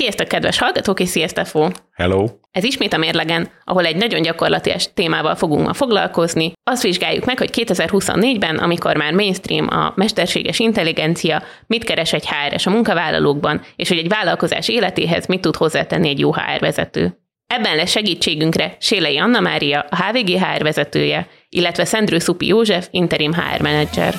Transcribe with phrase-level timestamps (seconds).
[0.00, 1.68] Sziasztok, kedves hallgatók, és sziasztok, Fó!
[1.92, 2.26] Hello!
[2.50, 6.52] Ez ismét a mérlegen, ahol egy nagyon gyakorlatilag témával fogunk ma foglalkozni.
[6.70, 12.66] Azt vizsgáljuk meg, hogy 2024-ben, amikor már mainstream a mesterséges intelligencia, mit keres egy HRS
[12.66, 17.18] a munkavállalókban, és hogy egy vállalkozás életéhez mit tud hozzátenni egy jó HR vezető.
[17.46, 23.32] Ebben lesz segítségünkre Sélei Anna Mária, a HVG HR vezetője, illetve Szendrő Szupi József, interim
[23.32, 24.14] HR menedzser.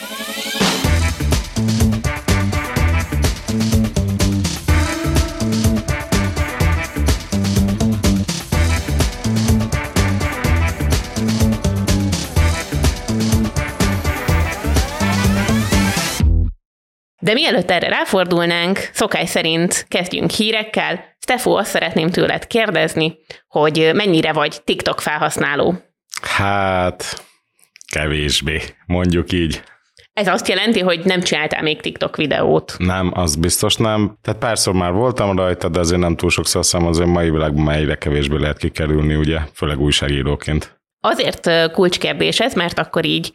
[17.23, 21.03] De mielőtt erre ráfordulnánk, szokás szerint kezdjünk hírekkel.
[21.19, 23.17] Stefo, azt szeretném tőled kérdezni,
[23.47, 25.75] hogy mennyire vagy TikTok felhasználó?
[26.21, 27.23] Hát,
[27.91, 29.61] kevésbé, mondjuk így.
[30.13, 32.75] Ez azt jelenti, hogy nem csináltál még TikTok videót.
[32.77, 34.17] Nem, az biztos nem.
[34.21, 37.77] Tehát párszor már voltam rajta, de azért nem túl sokszor, azt azért mai világban már
[37.77, 40.79] egyre kevésbé lehet kikerülni, ugye, főleg újságíróként.
[40.99, 43.31] Azért kulcskérdés ez, mert akkor így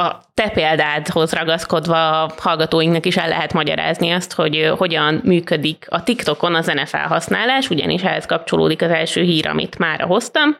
[0.00, 6.02] a te példádhoz ragaszkodva a hallgatóinknak is el lehet magyarázni azt, hogy hogyan működik a
[6.02, 10.56] TikTokon a zenefelhasználás, ugyanis ehhez kapcsolódik az első hír, amit már hoztam.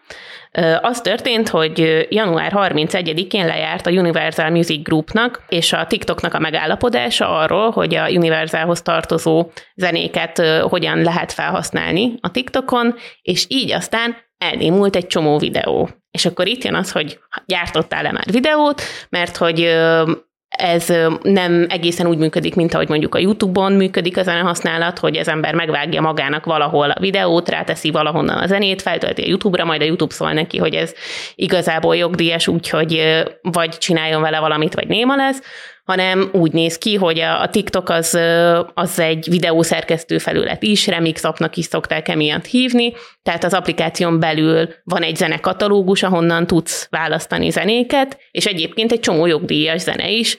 [0.81, 7.39] Az történt, hogy január 31-én lejárt a Universal Music Groupnak és a TikToknak a megállapodása
[7.39, 14.97] arról, hogy a Universalhoz tartozó zenéket hogyan lehet felhasználni a TikTokon, és így aztán elnémult
[14.97, 15.89] egy csomó videó.
[16.11, 19.69] És akkor itt jön az, hogy gyártottál-e már videót, mert hogy
[20.51, 25.29] ez nem egészen úgy működik, mint ahogy mondjuk a YouTube-on működik a zenehasználat, hogy az
[25.29, 29.85] ember megvágja magának valahol a videót, ráteszi valahonnan a zenét, feltölti a YouTube-ra, majd a
[29.85, 30.95] YouTube szól neki, hogy ez
[31.35, 35.43] igazából jogdíjas, úgyhogy vagy csináljon vele valamit, vagy néma lesz,
[35.85, 38.19] hanem úgy néz ki, hogy a, TikTok az,
[38.75, 44.69] az egy videószerkesztő felület is, Remix appnak is szokták emiatt hívni, tehát az applikáción belül
[44.85, 50.39] van egy zenekatalógus, ahonnan tudsz választani zenéket, és egyébként egy csomó jogdíjas zene is,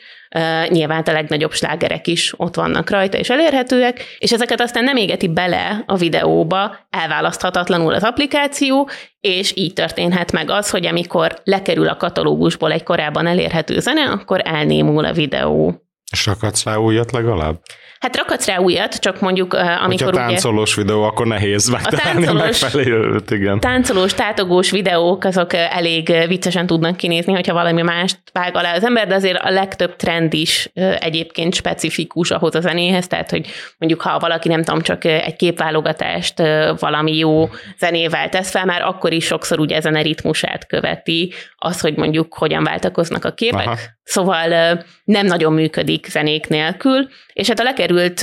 [0.68, 5.28] nyilván a legnagyobb slágerek is ott vannak rajta és elérhetőek, és ezeket aztán nem égeti
[5.28, 11.98] bele a videóba elválaszthatatlanul az applikáció, és így történhet meg az, hogy amikor lekerül a
[11.98, 15.82] katalógusból egy korábban elérhető zene, akkor elnémul a videó.
[16.12, 17.56] És akadsz rá újat legalább?
[18.02, 22.34] Hát rakadsz rá újat, csak mondjuk amikor Hogyha táncolós ugye, videó, akkor nehéz megtalálni a
[22.34, 23.60] megfelelőt, igen.
[23.60, 29.08] Táncolós, tátogós videók, azok elég viccesen tudnak kinézni, hogyha valami mást vág alá az ember,
[29.08, 30.70] de azért a legtöbb trend is
[31.00, 33.48] egyébként specifikus ahhoz a zenéhez, tehát hogy
[33.78, 36.42] mondjuk ha valaki nem tudom, csak egy képválogatást
[36.80, 41.80] valami jó zenével tesz fel, már akkor is sokszor ugye ezen a ritmusát követi, az,
[41.80, 43.68] hogy mondjuk hogyan váltakoznak a képek.
[43.68, 43.78] Aha.
[44.04, 48.20] Szóval nem nagyon működik zenék nélkül, és hát a lekerült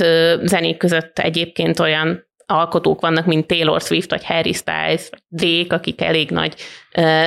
[0.47, 6.01] zenék között egyébként olyan alkotók vannak, mint Taylor Swift, vagy Harry Styles, vagy Drake, akik
[6.01, 6.55] elég nagy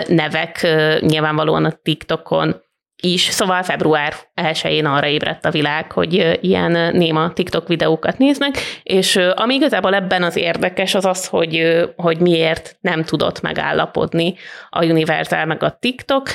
[0.07, 0.67] nevek
[1.01, 2.63] nyilvánvalóan a TikTokon
[3.03, 3.21] is.
[3.21, 9.55] Szóval február 1-én arra ébredt a világ, hogy ilyen néma TikTok videókat néznek, és ami
[9.55, 14.35] igazából ebben az érdekes, az az, hogy, hogy miért nem tudott megállapodni
[14.69, 16.29] a Universal meg a TikTok.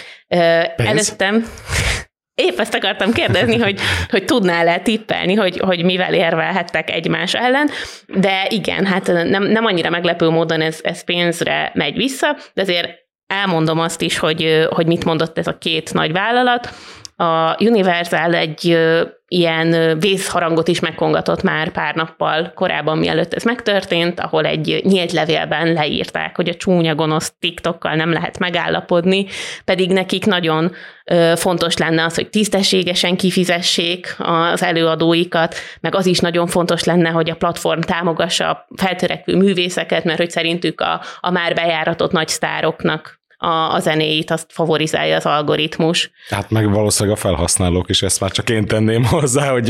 [0.76, 0.90] Pénz?
[0.90, 1.46] Előttem
[2.42, 7.70] Épp ezt akartam kérdezni, hogy, hogy tudnál-e tippelni, hogy, hogy mivel érvelhettek egymás ellen,
[8.08, 12.90] de igen, hát nem, nem annyira meglepő módon ez, ez pénzre megy vissza, de azért
[13.28, 16.70] elmondom azt is, hogy, hogy mit mondott ez a két nagy vállalat.
[17.20, 18.78] A Universal egy
[19.28, 25.74] ilyen vészharangot is megkongatott már pár nappal korábban, mielőtt ez megtörtént, ahol egy nyílt levélben
[25.74, 29.26] leírták, hogy a csúnya gonosz TikTokkal nem lehet megállapodni,
[29.66, 30.72] pedig nekik nagyon
[31.36, 37.30] fontos lenne az, hogy tisztességesen kifizessék az előadóikat, meg az is nagyon fontos lenne, hogy
[37.30, 43.17] a platform támogassa a feltörekvő művészeket, mert hogy szerintük a, a már bejáratott nagy sztároknak
[43.38, 46.12] a, a zenéit, azt favorizálja az algoritmus.
[46.30, 49.70] Hát meg valószínűleg a felhasználók is ezt már csak én tenném hozzá, hogy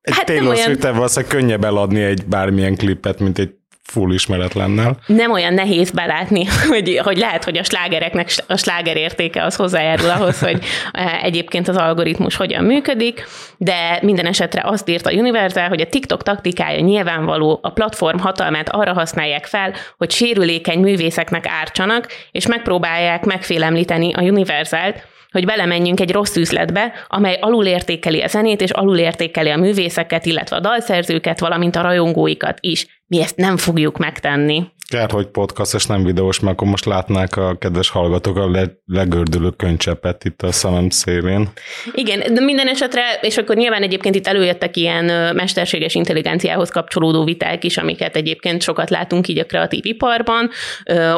[0.00, 3.54] egy hát Taylor swift valószínűleg könnyebb eladni egy bármilyen klipet, mint egy
[3.90, 4.96] full ismeretlennel.
[5.06, 10.10] Nem olyan nehéz belátni, hogy, hogy lehet, hogy a slágereknek a sláger értéke az hozzájárul
[10.10, 13.26] ahhoz, hogy eh, egyébként az algoritmus hogyan működik,
[13.56, 18.68] de minden esetre azt írt a Universal, hogy a TikTok taktikája nyilvánvaló, a platform hatalmát
[18.68, 26.12] arra használják fel, hogy sérülékeny művészeknek ártsanak, és megpróbálják megfélemlíteni a Universalt, hogy belemenjünk egy
[26.12, 31.82] rossz üzletbe, amely alulértékeli a zenét, és alulértékeli a művészeket, illetve a dalszerzőket, valamint a
[31.82, 32.99] rajongóikat is.
[33.10, 34.64] Mi ezt nem fogjuk megtenni.
[34.88, 38.64] Kár, hogy podcast és nem videós, mert akkor most látnák a kedves hallgatók a le,
[38.86, 41.48] legördülő könycsepet itt a szemem szélén.
[41.94, 47.64] Igen, de minden esetre, és akkor nyilván egyébként itt előjöttek ilyen mesterséges intelligenciához kapcsolódó viták
[47.64, 50.50] is, amiket egyébként sokat látunk így a kreatív iparban,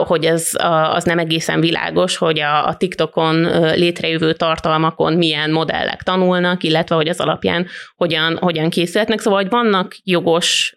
[0.04, 0.50] hogy ez
[0.92, 3.34] az nem egészen világos, hogy a, a TikTokon
[3.74, 7.66] létrejövő tartalmakon milyen modellek tanulnak, illetve hogy az alapján
[7.96, 9.20] hogyan, hogyan készülhetnek.
[9.20, 10.76] Szóval, hogy vannak jogos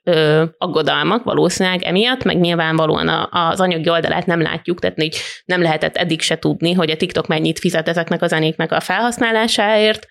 [0.57, 5.96] aggodalmak valószínűleg emiatt, meg nyilván nyilvánvalóan az anyagi oldalát nem látjuk, tehát így nem lehetett
[5.96, 10.07] eddig se tudni, hogy a TikTok mennyit fizet ezeknek a zenéknek a felhasználásáért,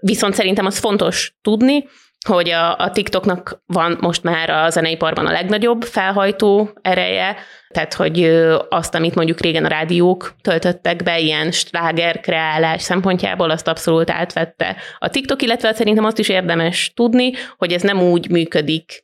[0.00, 1.88] viszont szerintem az fontos tudni,
[2.26, 7.36] hogy a, a TikToknak van most már a zeneiparban a legnagyobb felhajtó ereje,
[7.68, 8.24] tehát hogy
[8.68, 14.76] azt, amit mondjuk régen a rádiók töltöttek be, ilyen sláger kreálás szempontjából, azt abszolút átvette
[14.98, 19.02] a TikTok, illetve szerintem azt is érdemes tudni, hogy ez nem úgy működik,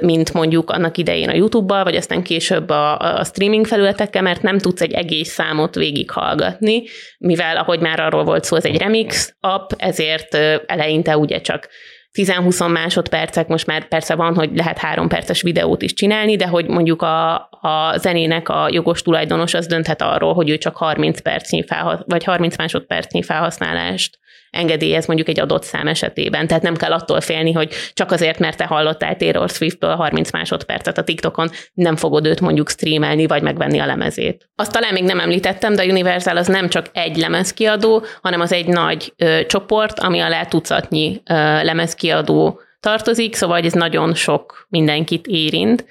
[0.00, 4.58] mint mondjuk annak idején a YouTube-bal, vagy aztán később a, a streaming felületekkel, mert nem
[4.58, 6.82] tudsz egy egész számot végighallgatni,
[7.18, 10.34] mivel ahogy már arról volt szó, ez egy remix app, ezért
[10.66, 11.68] eleinte ugye csak
[12.12, 16.66] 10-20 másodpercek, most már persze van, hogy lehet három perces videót is csinálni, de hogy
[16.66, 21.64] mondjuk a, a zenének a jogos tulajdonos az dönthet arról, hogy ő csak 30 percnyi
[21.64, 24.18] felha- vagy 30 másodpercnyi felhasználást
[24.50, 26.46] engedélyez mondjuk egy adott szám esetében.
[26.46, 30.98] Tehát nem kell attól félni, hogy csak azért, mert te hallottál Taylor Swiftből 30 másodpercet
[30.98, 34.50] a TikTokon, nem fogod őt mondjuk streamelni, vagy megvenni a lemezét.
[34.54, 38.52] Azt talán még nem említettem, de a Universal az nem csak egy lemezkiadó, hanem az
[38.52, 45.26] egy nagy ö, csoport, ami alá tucatnyi ö, lemezkiadó tartozik, szóval ez nagyon sok mindenkit
[45.26, 45.84] érint.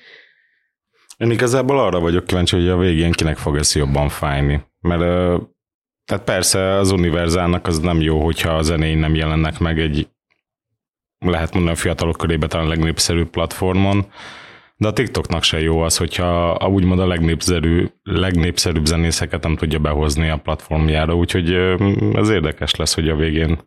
[1.18, 4.64] Én igazából arra vagyok kíváncsi, hogy a végén kinek fog ez jobban fájni.
[4.80, 5.02] Mert
[6.10, 10.08] tehát persze az univerzálnak az nem jó, hogyha a zenéin nem jelennek meg egy,
[11.20, 14.06] lehet mondani a fiatalok körébe talán a legnépszerűbb platformon,
[14.78, 19.80] de a TikToknak se jó az, hogyha a, úgymond a legnépszerűbb, legnépszerűbb zenészeket nem tudja
[19.80, 21.54] behozni a platformjára, úgyhogy
[22.14, 23.60] ez érdekes lesz, hogy a végén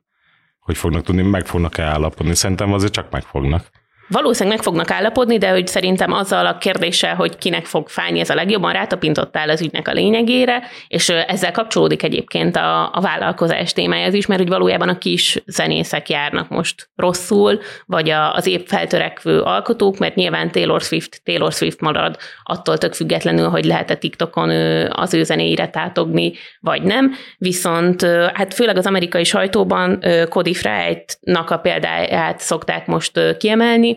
[0.59, 2.35] hogy fognak tudni, meg fognak-e állapodni.
[2.35, 3.71] Szerintem azért csak megfognak.
[4.09, 8.31] Valószínűleg meg fognak állapodni, de hogy szerintem azzal a kérdéssel, hogy kinek fog fájni ez
[8.31, 14.09] a legjobban, rátapintottál az ügynek a lényegére, és ezzel kapcsolódik egyébként a, a vállalkozás témája
[14.09, 19.41] is, mert hogy valójában a kis zenészek járnak most rosszul, vagy a, az épp feltörekvő
[19.41, 24.51] alkotók, mert nyilván Taylor Swift, Taylor Swift marad attól tök függetlenül, hogy lehet-e TikTokon
[24.91, 27.15] az ő zenéire tátogni, vagy nem.
[27.39, 28.03] Viszont
[28.35, 33.92] hát főleg az amerikai sajtóban Cody Freight-nak a példáját szokták most kiemelni,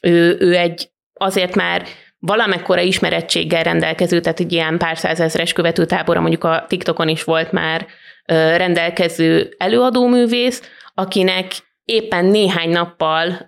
[0.00, 1.82] ő, ő egy azért már
[2.18, 7.86] valamekkora ismerettséggel rendelkező, tehát egy ilyen pár százezres követőtábora, mondjuk a TikTokon is volt már
[8.56, 10.62] rendelkező előadóművész,
[10.94, 11.52] akinek
[11.84, 13.46] éppen néhány nappal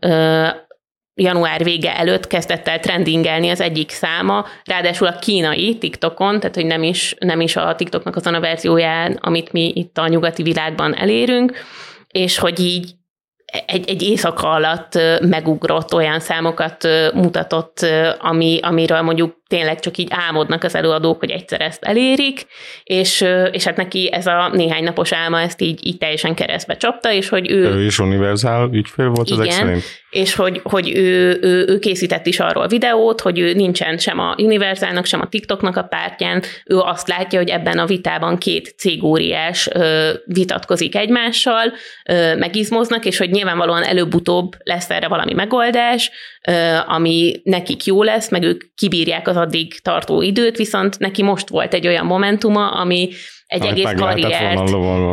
[1.15, 6.67] január vége előtt kezdett el trendingelni az egyik száma, ráadásul a kínai TikTokon, tehát hogy
[6.67, 10.95] nem is, nem is a TikToknak azon a verzióján, amit mi itt a nyugati világban
[10.95, 11.53] elérünk,
[12.09, 12.98] és hogy így
[13.67, 17.87] egy, egy éjszaka alatt megugrott olyan számokat mutatott,
[18.19, 22.47] ami, amiről mondjuk tényleg csak így álmodnak az előadók, hogy egyszer ezt elérik,
[22.83, 27.12] és, és hát neki ez a néhány napos álma ezt így, így teljesen keresztbe csapta,
[27.12, 27.65] és hogy ő...
[27.65, 29.85] Ő is univerzál ügyfél volt igen, ezek szerint?
[30.11, 34.35] és hogy, hogy ő, ő, ő, készített is arról videót, hogy ő nincsen sem a
[34.39, 39.69] Universalnak, sem a TikToknak a pártján, ő azt látja, hogy ebben a vitában két cégóriás
[40.25, 41.73] vitatkozik egymással,
[42.39, 46.11] megizmoznak, és hogy nyilvánvalóan előbb-utóbb lesz erre valami megoldás,
[46.87, 51.75] ami nekik jó lesz, meg ők kibírják az addig tartó időt, viszont neki most volt
[51.75, 53.09] egy olyan momentuma, ami
[53.47, 54.71] egy Amit egész karriert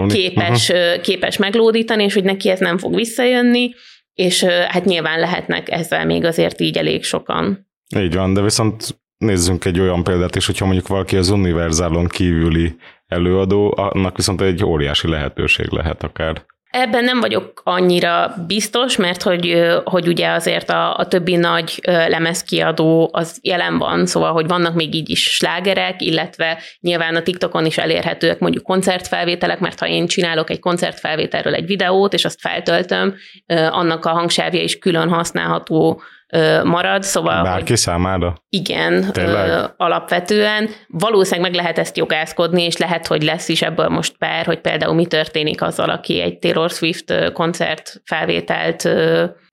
[0.07, 1.01] képes, uh-huh.
[1.01, 3.73] képes meglódítani, és hogy neki ez nem fog visszajönni,
[4.13, 7.67] és hát nyilván lehetnek ezzel még azért így elég sokan.
[7.97, 12.75] Így van, de viszont nézzünk egy olyan példát is, hogyha mondjuk valaki az univerzálon kívüli
[13.07, 16.45] előadó, annak viszont egy óriási lehetőség lehet akár.
[16.77, 23.09] Ebben nem vagyok annyira biztos, mert hogy, hogy ugye azért a, a többi nagy lemezkiadó
[23.11, 27.77] az jelen van, szóval, hogy vannak még így is slágerek, illetve nyilván a TikTokon is
[27.77, 33.15] elérhetőek mondjuk koncertfelvételek, mert ha én csinálok egy koncertfelvételről egy videót, és azt feltöltöm,
[33.69, 36.01] annak a hangsávja is külön használható
[36.63, 37.43] marad, szóval...
[37.43, 38.35] Bárki hogy, számára?
[38.49, 40.69] Igen, ö, alapvetően.
[40.87, 44.93] Valószínűleg meg lehet ezt jogászkodni, és lehet, hogy lesz is ebből most pár, hogy például
[44.93, 48.89] mi történik azzal, aki egy Taylor Swift koncert felvételt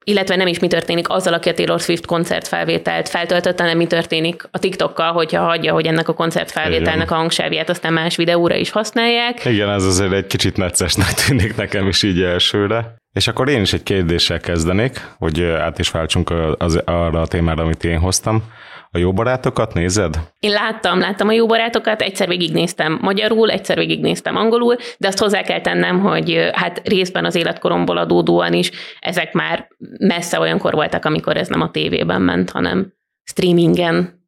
[0.03, 4.47] illetve nem is mi történik azzal, aki a Taylor Swift koncertfelvételt feltöltött, hanem mi történik
[4.51, 9.45] a TikTokkal, hogyha hagyja, hogy ennek a koncertfelvételnek a hangsávját aztán más videóra is használják.
[9.45, 12.95] Igen, ez azért egy kicsit neccesnek tűnik nekem is így elsőre.
[13.13, 17.63] És akkor én is egy kérdéssel kezdenék, hogy át is váltsunk az, arra a témára,
[17.63, 18.43] amit én hoztam.
[18.91, 20.19] A jó barátokat nézed?
[20.39, 25.41] Én láttam, láttam a jó barátokat, egyszer végignéztem magyarul, egyszer végignéztem angolul, de azt hozzá
[25.41, 29.67] kell tennem, hogy hát részben az életkoromból adódóan is ezek már
[29.97, 32.93] messze olyankor voltak, amikor ez nem a tévében ment, hanem
[33.23, 34.21] streamingen.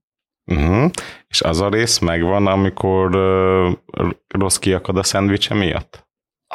[0.45, 0.91] Uh-huh.
[1.27, 6.04] És az a rész megvan, amikor uh, rossz kiakad a szendvicse miatt?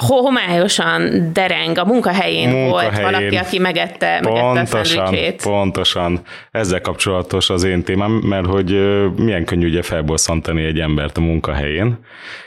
[0.07, 5.43] Homályosan dereng, a munkahelyén, munkahelyén volt valaki, aki megette, megette a szendvicsét.
[5.43, 6.21] Pontosan.
[6.51, 8.71] Ezzel kapcsolatos az én témám, mert hogy
[9.17, 11.99] milyen könnyű ugye felbosszantani egy embert a munkahelyén.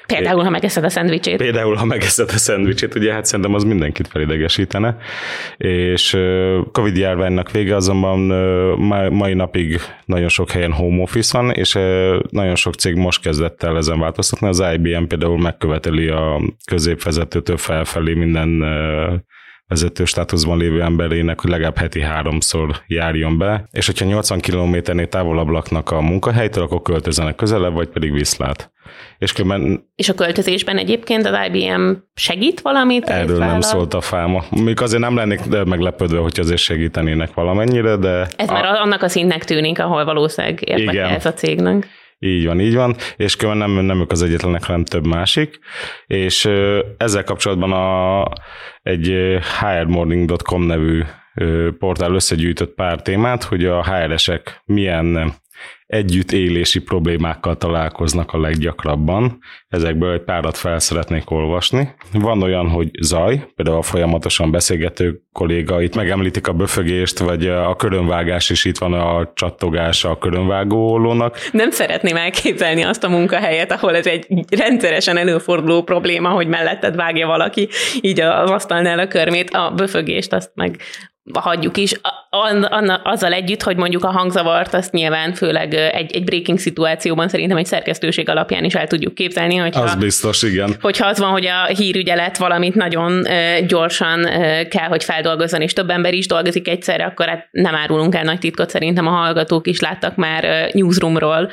[0.08, 1.38] Például, ha megeszed a szendvicsét.
[1.38, 4.98] Például, ha megeszed a szendvicsét, ugye hát szerintem az mindenkit felidegesítene.
[5.58, 6.18] És
[6.72, 8.20] Covid járványnak vége azonban
[9.12, 11.74] mai napig nagyon sok helyen home office van, és
[12.30, 14.48] nagyon sok cég most kezdett el ezen változtatni.
[14.48, 18.64] Az IBM például megköveteli a középvezetőtől felfelé minden
[19.68, 25.48] vezető státuszban lévő emberének, hogy legalább heti háromszor járjon be, és hogyha 80 kilométernél távolabb
[25.48, 28.72] laknak a munkahelytől, akkor költözenek közelebb, vagy pedig viszlát.
[29.18, 29.90] És, különben...
[29.96, 33.10] és a költözésben egyébként az IBM segít valamit?
[33.10, 34.44] Erről nem szólt a fáma.
[34.50, 38.28] Még azért nem lennék meglepődve, hogy azért segítenének valamennyire, de...
[38.36, 38.54] Ez a...
[38.54, 41.88] már annak a szintnek tűnik, ahol valószínűleg érdeke ez a cégnek.
[42.24, 45.60] Így van, így van, és különben nem, nem ők az egyetlenek, hanem több másik,
[46.08, 46.50] és
[46.98, 48.28] ezzel kapcsolatban a,
[48.82, 49.16] egy
[49.60, 51.04] hrmorning.com nevű
[51.80, 55.34] portál összegyűjtött pár témát, hogy a HR-esek milyen
[55.86, 59.40] együttélési problémákkal találkoznak a leggyakrabban.
[59.68, 61.96] Ezekből egy párat fel szeretnék olvasni.
[62.14, 67.76] Van olyan, hogy zaj, például a folyamatosan beszélgető kolléga, itt megemlítik a böfögést, vagy a
[67.76, 71.38] körönvágás is itt van a csattogás a körönvágólónak.
[71.52, 74.28] Nem szeretném elképzelni azt a munkahelyet, ahol ez egy
[74.58, 77.70] rendszeresen előforduló probléma, hogy melletted vágja valaki
[78.02, 80.78] így az asztalnál a körmét, a böfögést azt meg
[81.34, 82.00] hagyjuk is,
[83.04, 87.66] azzal együtt, hogy mondjuk a hangzavart, azt nyilván főleg egy, egy breaking szituációban szerintem egy
[87.66, 89.56] szerkesztőség alapján is el tudjuk képzelni.
[89.56, 90.76] Hogyha, az biztos, igen.
[90.82, 93.24] Hogyha az van, hogy a hírügyelet valamit nagyon
[93.68, 94.24] gyorsan
[94.70, 98.40] kell, hogy feldolgozzon, és több ember is dolgozik egyszerre, akkor hát nem árulunk el nagy
[98.40, 101.52] titkot, szerintem a hallgatók is láttak már newsroomról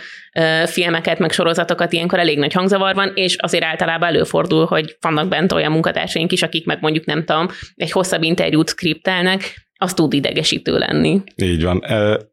[0.66, 5.52] filmeket, meg sorozatokat, ilyenkor elég nagy hangzavar van, és azért általában előfordul, hogy vannak bent
[5.52, 10.78] olyan munkatársaink is, akik meg mondjuk nem tudom, egy hosszabb interjút skriptelnek, az tud idegesítő
[10.78, 11.22] lenni.
[11.36, 11.84] Így van.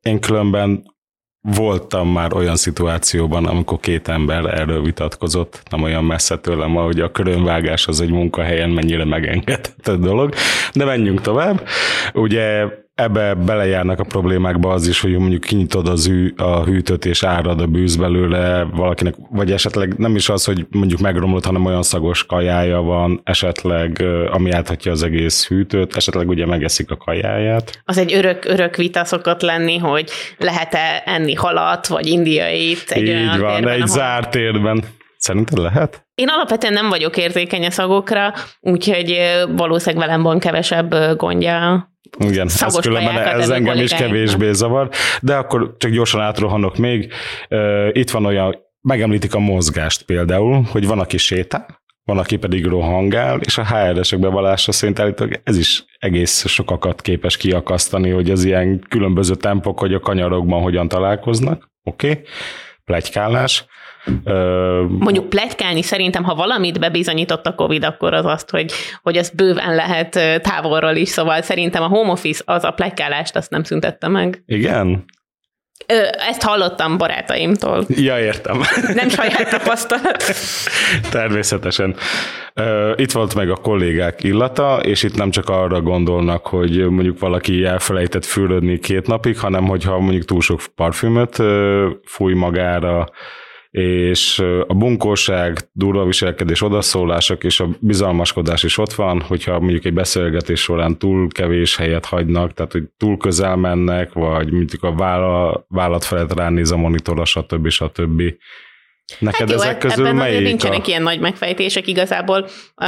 [0.02, 0.96] Én különben
[1.42, 7.12] voltam már olyan szituációban, amikor két ember erről vitatkozott, nem olyan messze tőlem, hogy a
[7.12, 10.34] körönvágás az egy munkahelyen mennyire megengedhető dolog,
[10.74, 11.68] de menjünk tovább.
[12.14, 12.66] Ugye
[12.98, 17.62] ebbe belejárnak a problémákba az is, hogy mondjuk kinyitod az ű, a hűtőt és árad
[17.62, 22.26] a bűz belőle valakinek, vagy esetleg nem is az, hogy mondjuk megromlott, hanem olyan szagos
[22.26, 27.82] kajája van, esetleg ami áthatja az egész hűtőt, esetleg ugye megeszik a kajáját.
[27.86, 33.10] Az egy örök, örök vita szokott lenni, hogy lehet-e enni halat, vagy indiait egy Így
[33.10, 33.88] olyan van, térben, egy ahol...
[33.88, 34.84] zárt térben.
[35.18, 36.06] Szerinted lehet?
[36.16, 39.20] Én alapvetően nem vagyok érzékeny a szagokra, úgyhogy
[39.56, 41.90] valószínűleg velem van kevesebb gondja
[42.20, 44.90] igen, ez különben ez engem is kevésbé zavar,
[45.22, 47.14] de akkor csak gyorsan átrohanok még.
[47.92, 53.40] Itt van olyan, megemlítik a mozgást például, hogy van, aki sétál, van, aki pedig rohangál,
[53.40, 58.86] és a HR-esek bevallása szerint állítólag ez is egész sokakat képes kiakasztani, hogy az ilyen
[58.90, 61.70] különböző tempok, hogy a kanyarokban hogyan találkoznak.
[61.84, 62.24] Oké, okay.
[62.86, 63.66] plegykálás.
[64.88, 68.72] Mondjuk pletykálni szerintem, ha valamit bebizonyított a Covid, akkor az azt, hogy,
[69.02, 73.50] hogy ez bőven lehet távolról is, szóval szerintem a home office az a pletykálást azt
[73.50, 74.44] nem szüntette meg.
[74.46, 75.06] Igen?
[75.86, 77.86] Ö, ezt hallottam barátaimtól.
[77.88, 78.62] Ja, értem.
[78.94, 80.24] Nem saját tapasztalat.
[81.12, 81.96] Természetesen.
[82.96, 87.64] Itt volt meg a kollégák illata, és itt nem csak arra gondolnak, hogy mondjuk valaki
[87.64, 91.38] elfelejtett fürödni két napig, hanem hogyha mondjuk túl sok parfümöt
[92.06, 93.08] fúj magára,
[93.78, 99.94] és a bunkóság, durva viselkedés, odaszólások és a bizalmaskodás is ott van, hogyha mondjuk egy
[99.94, 104.96] beszélgetés során túl kevés helyet hagynak, tehát hogy túl közel mennek, vagy mondjuk a
[105.68, 107.70] vállat felett ránéz a monitorra, stb.
[107.70, 108.22] stb.
[109.20, 110.88] Neked hát jó, ezek közül ebben melyik nincsenek a...
[110.88, 112.48] ilyen nagy megfejtések igazából.
[112.76, 112.86] A,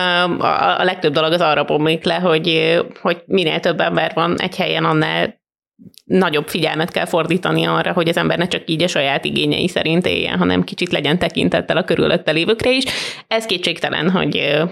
[0.79, 4.85] a legtöbb dolog az arra bomlik le, hogy, hogy minél több ember van egy helyen,
[4.85, 5.38] annál
[6.03, 10.05] nagyobb figyelmet kell fordítani arra, hogy az ember ne csak így a saját igényei szerint
[10.05, 12.83] éljen, hanem kicsit legyen tekintettel a körülötte lévőkre is.
[13.27, 14.63] Ez kétségtelen, hogy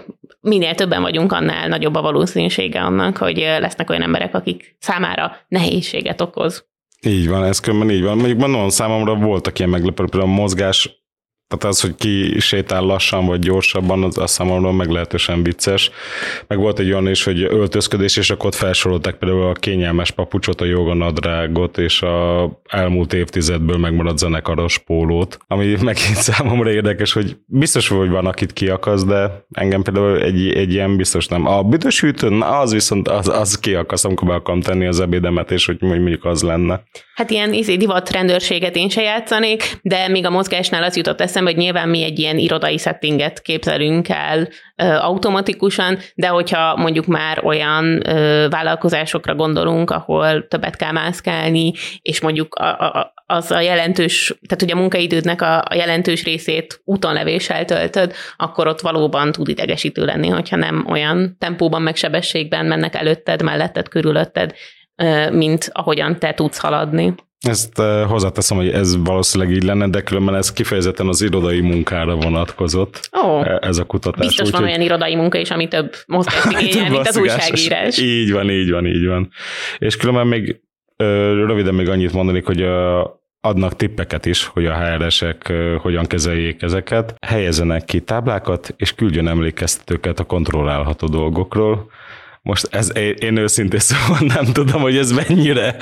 [0.41, 6.21] minél többen vagyunk, annál nagyobb a valószínűsége annak, hogy lesznek olyan emberek, akik számára nehézséget
[6.21, 6.65] okoz.
[7.01, 8.17] Így van, ez különben így van.
[8.17, 11.05] Mondjuk mondom, számomra voltak ilyen meglepő, például a mozgás
[11.47, 15.91] tehát az, hogy ki sétál lassan vagy gyorsabban, az azt számomra meglehetősen vicces.
[16.47, 20.61] Meg volt egy olyan is, hogy öltözködés, és akkor ott felsorolták például a kényelmes papucsot,
[20.61, 27.87] a joganadrágot, és a elmúlt évtizedből megmaradt zenekaros pólót, ami megint számomra érdekes, hogy biztos,
[27.87, 31.45] hogy van, akit kiakasz, de engem például egy, egy ilyen biztos nem.
[31.45, 35.51] A büdös hűtőn, na, az viszont az, az kiakasz, amikor be akarom tenni az ebédemet,
[35.51, 36.83] és hogy mondjuk az lenne.
[37.17, 41.49] Hát ilyen izé, divat rendőrséget én se játszanék, de még a mozgásnál az jutott eszembe,
[41.49, 47.43] hogy nyilván mi egy ilyen irodai settinget képzelünk el ö, automatikusan, de hogyha mondjuk már
[47.43, 51.71] olyan ö, vállalkozásokra gondolunk, ahol többet kell mászkálni,
[52.01, 56.81] és mondjuk a, a, az a jelentős, tehát hogy a munkaidődnek a, a jelentős részét
[56.83, 62.95] útonlevéssel töltöd, akkor ott valóban tud idegesítő lenni, hogyha nem olyan tempóban, meg sebességben mennek
[62.95, 64.53] előtted, melletted, körülötted,
[65.31, 67.13] mint ahogyan te tudsz haladni.
[67.39, 67.77] Ezt
[68.07, 73.09] hozzáteszem, hogy ez valószínűleg így lenne, de különben ez kifejezetten az irodai munkára vonatkozott.
[73.11, 74.25] Oh, ez a kutatás.
[74.25, 74.69] Biztos úgy, van hogy...
[74.69, 77.97] olyan irodai munka is, ami több mozgást igényel, mint az újságírás.
[77.97, 79.29] Így van, így van, így van.
[79.77, 80.61] És különben még
[81.47, 83.01] röviden még annyit mondanék, hogy a,
[83.41, 87.15] adnak tippeket is, hogy a HR-esek hogyan kezeljék ezeket.
[87.27, 91.91] Helyezzenek ki táblákat, és küldjön emlékeztetőket a kontrollálható dolgokról,
[92.47, 95.75] most ez, én őszintén szóval nem tudom, hogy ez mennyire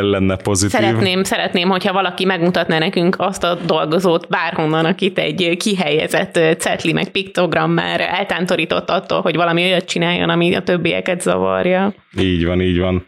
[0.00, 0.80] lenne pozitív.
[0.80, 7.08] Szeretném, szeretném, hogyha valaki megmutatná nekünk azt a dolgozót bárhonnan, akit egy kihelyezett cetli meg
[7.10, 11.94] piktogram már eltántorított attól, hogy valami olyat csináljon, ami a többieket zavarja.
[12.18, 13.06] Így van, így van.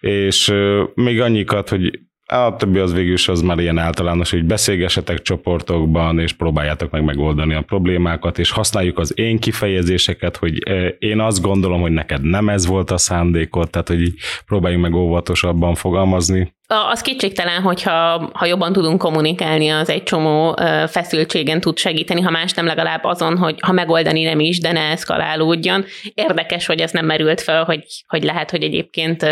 [0.00, 0.52] És
[0.94, 6.18] még annyikat, hogy a többi az végül is az már ilyen általános, hogy beszélgessetek csoportokban,
[6.18, 11.80] és próbáljátok meg megoldani a problémákat, és használjuk az én kifejezéseket, hogy én azt gondolom,
[11.80, 14.12] hogy neked nem ez volt a szándékod, tehát hogy
[14.46, 16.52] próbáljunk meg óvatosabban fogalmazni.
[16.90, 22.52] Az kétségtelen, hogyha ha jobban tudunk kommunikálni, az egy csomó feszültségen tud segíteni, ha más
[22.52, 25.84] nem legalább azon, hogy ha megoldani nem is, de ne eszkalálódjon.
[26.14, 29.26] Érdekes, hogy ez nem merült fel, hogy, hogy lehet, hogy egyébként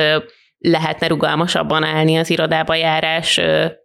[0.62, 3.40] lehetne rugalmasabban állni az irodába járás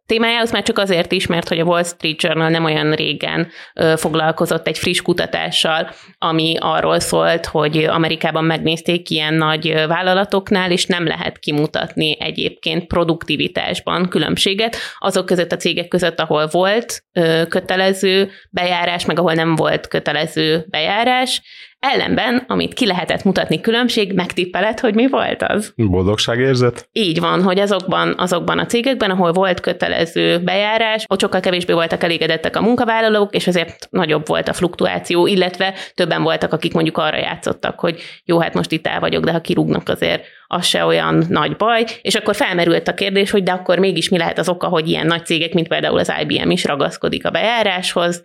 [0.06, 3.48] témájához, már csak azért is, mert hogy a Wall Street Journal nem olyan régen
[3.96, 11.08] foglalkozott egy friss kutatással, ami arról szólt, hogy Amerikában megnézték ilyen nagy vállalatoknál, és nem
[11.08, 17.04] lehet kimutatni egyébként produktivitásban különbséget azok között a cégek között, ahol volt
[17.50, 21.42] kötelező bejárás, meg ahol nem volt kötelező bejárás,
[21.80, 25.74] Ellenben, amit ki lehetett mutatni különbség, megtippeled, hogy mi volt az?
[25.76, 26.90] Boldogságérzet?
[26.92, 32.04] Így van, hogy azokban, azokban a cégekben, ahol volt kötelező bejárás, ott sokkal kevésbé voltak
[32.04, 37.18] elégedettek a munkavállalók, és ezért nagyobb volt a fluktuáció, illetve többen voltak, akik mondjuk arra
[37.18, 41.26] játszottak, hogy jó, hát most itt el vagyok, de ha kirúgnak azért, az se olyan
[41.30, 44.68] nagy baj, és akkor felmerült a kérdés, hogy de akkor mégis mi lehet az oka,
[44.68, 48.22] hogy ilyen nagy cégek, mint például az IBM is ragaszkodik a bejáráshoz,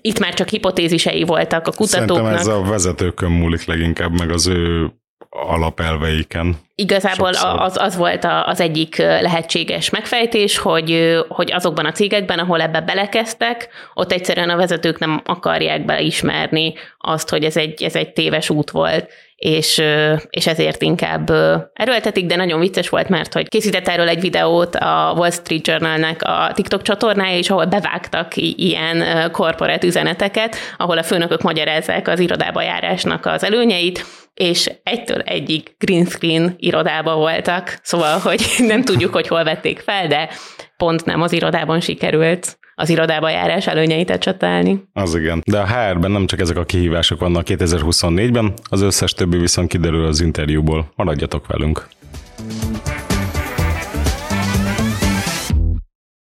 [0.00, 2.16] itt már csak hipotézisei voltak a kutatóknak.
[2.16, 4.92] Szerintem ez a vezetőkön múlik leginkább, meg az ő
[5.30, 6.56] alapelveiken.
[6.74, 12.80] Igazából az, az volt az egyik lehetséges megfejtés, hogy, hogy azokban a cégekben, ahol ebbe
[12.80, 18.50] belekeztek, ott egyszerűen a vezetők nem akarják beleismerni azt, hogy ez egy, ez egy téves
[18.50, 19.82] út volt, és,
[20.30, 21.30] és ezért inkább
[21.72, 26.22] erőltetik, de nagyon vicces volt, mert hogy készített erről egy videót a Wall Street Journalnek
[26.22, 32.62] a TikTok csatornája is, ahol bevágtak ilyen korporát üzeneteket, ahol a főnökök magyarázzák az irodába
[32.62, 39.28] járásnak az előnyeit, és egytől egyik green screen irodába voltak, szóval, hogy nem tudjuk, hogy
[39.28, 40.28] hol vették fel, de
[40.76, 44.82] pont nem az irodában sikerült az irodába járás előnyeit csatálni.
[44.92, 45.42] Az igen.
[45.46, 50.06] De a HR-ben nem csak ezek a kihívások vannak 2024-ben, az összes többi viszont kiderül
[50.06, 50.92] az interjúból.
[50.96, 51.88] Maradjatok velünk.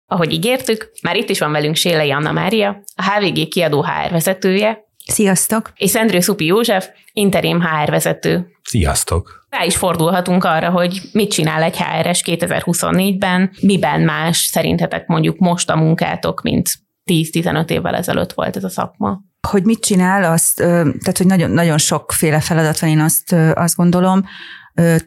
[0.06, 4.84] Ahogy ígértük, már itt is van velünk Sélei Anna Mária, a HVG kiadó HR vezetője.
[5.06, 5.72] Sziasztok!
[5.76, 8.46] És Szendrő Szupi József, interim HR vezető.
[8.62, 9.39] Sziasztok!
[9.50, 15.70] Rá is fordulhatunk arra, hogy mit csinál egy HRS 2024-ben, miben más szerintetek mondjuk most
[15.70, 16.70] a munkátok, mint
[17.10, 19.20] 10-15 évvel ezelőtt volt ez a szakma.
[19.48, 24.24] Hogy mit csinál, azt, tehát hogy nagyon, nagyon sokféle feladat van, én azt, azt gondolom,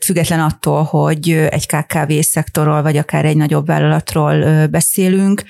[0.05, 5.43] független attól, hogy egy KKV szektorról, vagy akár egy nagyobb vállalatról beszélünk,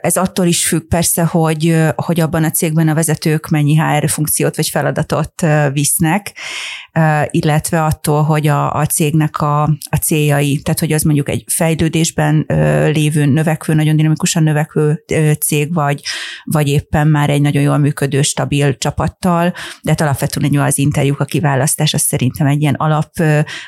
[0.00, 4.56] ez attól is függ persze, hogy, hogy abban a cégben a vezetők mennyi HR funkciót
[4.56, 6.32] vagy feladatot visznek,
[7.30, 12.44] illetve attól, hogy a, a cégnek a, a céljai, tehát hogy az mondjuk egy fejlődésben
[12.92, 15.04] lévő, növekvő, nagyon dinamikusan növekvő
[15.40, 16.02] cég, vagy,
[16.44, 21.20] vagy éppen már egy nagyon jól működő, stabil csapattal, de hát alapvetően egy az interjúk,
[21.20, 23.12] a kiválasztás, az szerintem egy ilyen alap,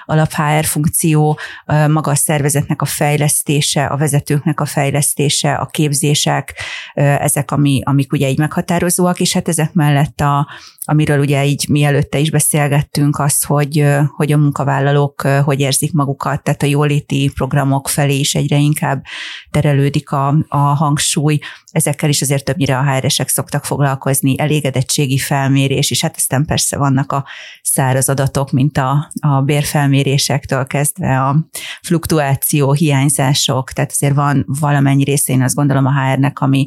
[0.04, 6.54] alap HR funkció, maga a szervezetnek a fejlesztése, a vezetőknek a fejlesztése, a képzés, szerződések,
[6.94, 10.48] ezek, ami, amik ugye így meghatározóak, és hát ezek mellett a,
[10.84, 16.42] amiről ugye így mi előtte is beszélgettünk, az, hogy, hogy a munkavállalók hogy érzik magukat,
[16.42, 19.02] tehát a jóléti programok felé is egyre inkább
[19.50, 21.38] terelődik a, a hangsúly.
[21.72, 27.12] Ezekkel is azért többnyire a HR-esek szoktak foglalkozni, elégedettségi felmérés, és hát aztán persze vannak
[27.12, 27.26] a
[27.62, 31.48] száraz adatok, mint a, a bérfelmérésektől kezdve a
[31.82, 36.66] fluktuáció, hiányzások, tehát azért van valamennyi részén azt gondolom a HR-nek, ami,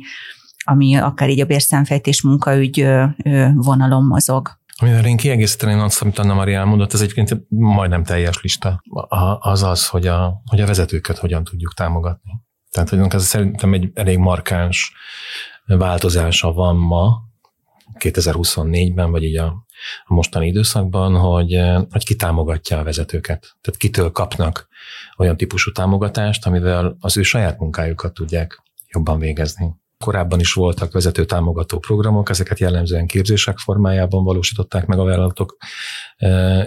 [0.63, 2.88] ami akár így a bérszámfejtés munkaügy
[3.54, 4.49] vonalon mozog.
[4.78, 8.84] Amivel én kiegészíteném azt, amit Anna Maria elmondott, ez egyébként majdnem teljes lista.
[9.39, 12.32] Az az, hogy a, hogy a vezetőket hogyan tudjuk támogatni.
[12.71, 14.93] Tehát, hogy ez szerintem egy elég markáns
[15.65, 17.21] változása van ma,
[17.99, 19.45] 2024-ben, vagy így a,
[20.06, 23.58] a mostani időszakban, hogy, hogy ki támogatja a vezetőket.
[23.62, 24.67] Tehát kitől kapnak
[25.17, 29.76] olyan típusú támogatást, amivel az ő saját munkájukat tudják jobban végezni.
[30.03, 35.57] Korábban is voltak vezető támogató programok, ezeket jellemzően képzések formájában valósították meg a vállalatok.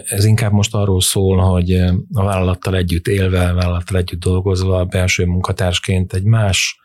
[0.05, 1.71] Ez inkább most arról szól, hogy
[2.13, 6.79] a vállalattal együtt élve, a vállalattal együtt dolgozva, a belső munkatársként egy más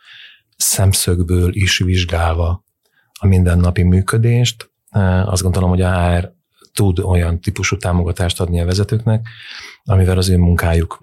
[0.56, 2.64] szemszögből is vizsgálva
[3.20, 4.70] a mindennapi működést.
[5.24, 6.32] Azt gondolom, hogy a HR
[6.72, 9.28] tud olyan típusú támogatást adni a vezetőknek,
[9.84, 10.98] amivel az ő munkájuk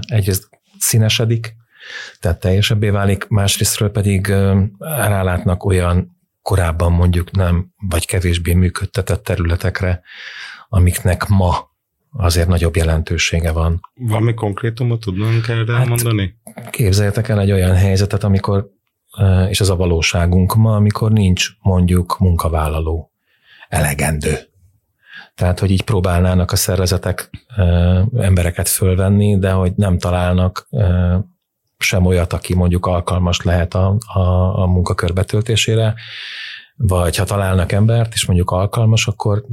[0.00, 0.48] egyrészt
[0.78, 1.60] színesedik,
[2.20, 4.26] tehát teljesebbé válik, másrésztről pedig
[4.78, 10.02] rálátnak olyan korábban mondjuk nem, vagy kevésbé működtetett területekre,
[10.68, 11.70] amiknek ma
[12.12, 13.80] azért nagyobb jelentősége van.
[13.94, 16.40] Valami konkrétumot tudnunk erre hát, mondani?
[16.70, 18.70] Képzeljetek el egy olyan helyzetet, amikor,
[19.48, 23.12] és ez a valóságunk ma, amikor nincs mondjuk munkavállaló
[23.68, 24.38] elegendő.
[25.34, 27.30] Tehát, hogy így próbálnának a szervezetek
[28.16, 30.68] embereket fölvenni, de hogy nem találnak
[31.82, 34.20] sem olyat, aki mondjuk alkalmas lehet a, a,
[34.62, 35.94] a munkakör betöltésére,
[36.76, 39.44] vagy ha találnak embert, és mondjuk alkalmas, akkor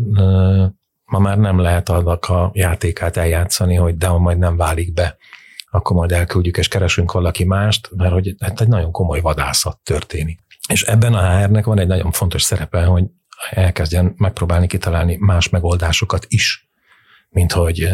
[1.06, 5.18] ma már nem lehet annak a játékát eljátszani, hogy de majd nem válik be,
[5.72, 10.40] akkor majd elküldjük és keresünk valaki mást, mert hogy hát egy nagyon komoly vadászat történik.
[10.70, 13.04] És ebben a HR-nek van egy nagyon fontos szerepe, hogy
[13.50, 16.70] elkezdjen megpróbálni kitalálni más megoldásokat is,
[17.30, 17.90] mint hogy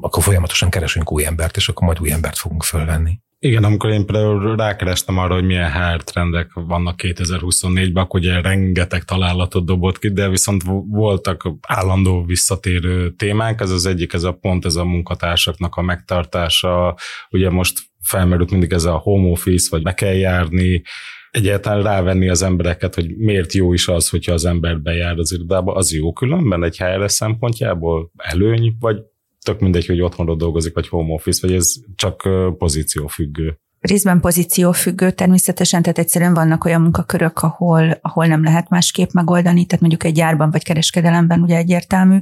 [0.00, 3.20] akkor folyamatosan keresünk új embert, és akkor majd új embert fogunk fölvenni.
[3.44, 9.04] Igen, amikor én például rákerestem arra, hogy milyen HR trendek vannak 2024-ben, akkor ugye rengeteg
[9.04, 14.64] találatot dobott ki, de viszont voltak állandó visszatérő témák, ez az egyik, ez a pont,
[14.64, 16.96] ez a munkatársaknak a megtartása,
[17.30, 20.82] ugye most felmerült mindig ez a home office, vagy be kell járni,
[21.30, 25.74] egyáltalán rávenni az embereket, hogy miért jó is az, hogyha az ember bejár az irodába,
[25.74, 28.10] az jó különben egy HR szempontjából?
[28.16, 28.96] Előny, vagy
[29.44, 32.28] tök mindegy, hogy otthonról dolgozik, vagy home office, vagy ez csak
[32.58, 33.58] pozíció függő.
[33.80, 39.64] Részben pozíció függő természetesen, tehát egyszerűen vannak olyan munkakörök, ahol, ahol nem lehet másképp megoldani,
[39.64, 42.20] tehát mondjuk egy gyárban vagy kereskedelemben ugye egyértelmű,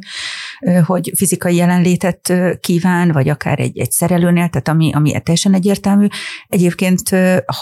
[0.87, 6.07] hogy fizikai jelenlétet kíván, vagy akár egy, egy szerelőnél, tehát ami, ami teljesen egyértelmű.
[6.49, 7.09] Egyébként,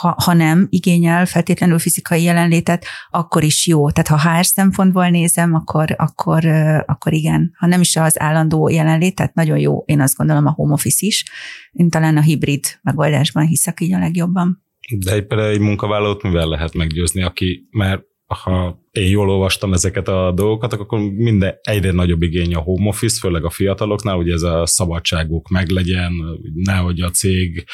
[0.01, 3.91] ha, ha nem igényel feltétlenül fizikai jelenlétet, akkor is jó.
[3.91, 6.47] Tehát ha HR szempontból nézem, akkor, akkor,
[6.87, 7.53] akkor igen.
[7.59, 11.07] Ha nem is az állandó jelenlét, tehát nagyon jó, én azt gondolom a home office
[11.07, 11.25] is,
[11.73, 14.65] én talán a hibrid megoldásban hiszek így a legjobban.
[14.99, 20.09] De egy például egy munkavállalót mivel lehet meggyőzni, aki már ha én jól olvastam ezeket
[20.09, 24.43] a dolgokat, akkor minden egyre nagyobb igény a home office, főleg a fiataloknál, hogy ez
[24.43, 26.13] a szabadságuk meglegyen,
[26.55, 27.65] nehogy a cég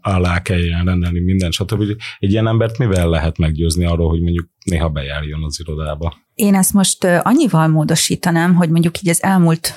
[0.00, 1.82] alá kelljen rendelni minden, stb.
[2.18, 6.14] Egy ilyen embert mivel lehet meggyőzni arról, hogy mondjuk néha bejárjon az irodába?
[6.34, 9.74] Én ezt most annyival módosítanám, hogy mondjuk így az elmúlt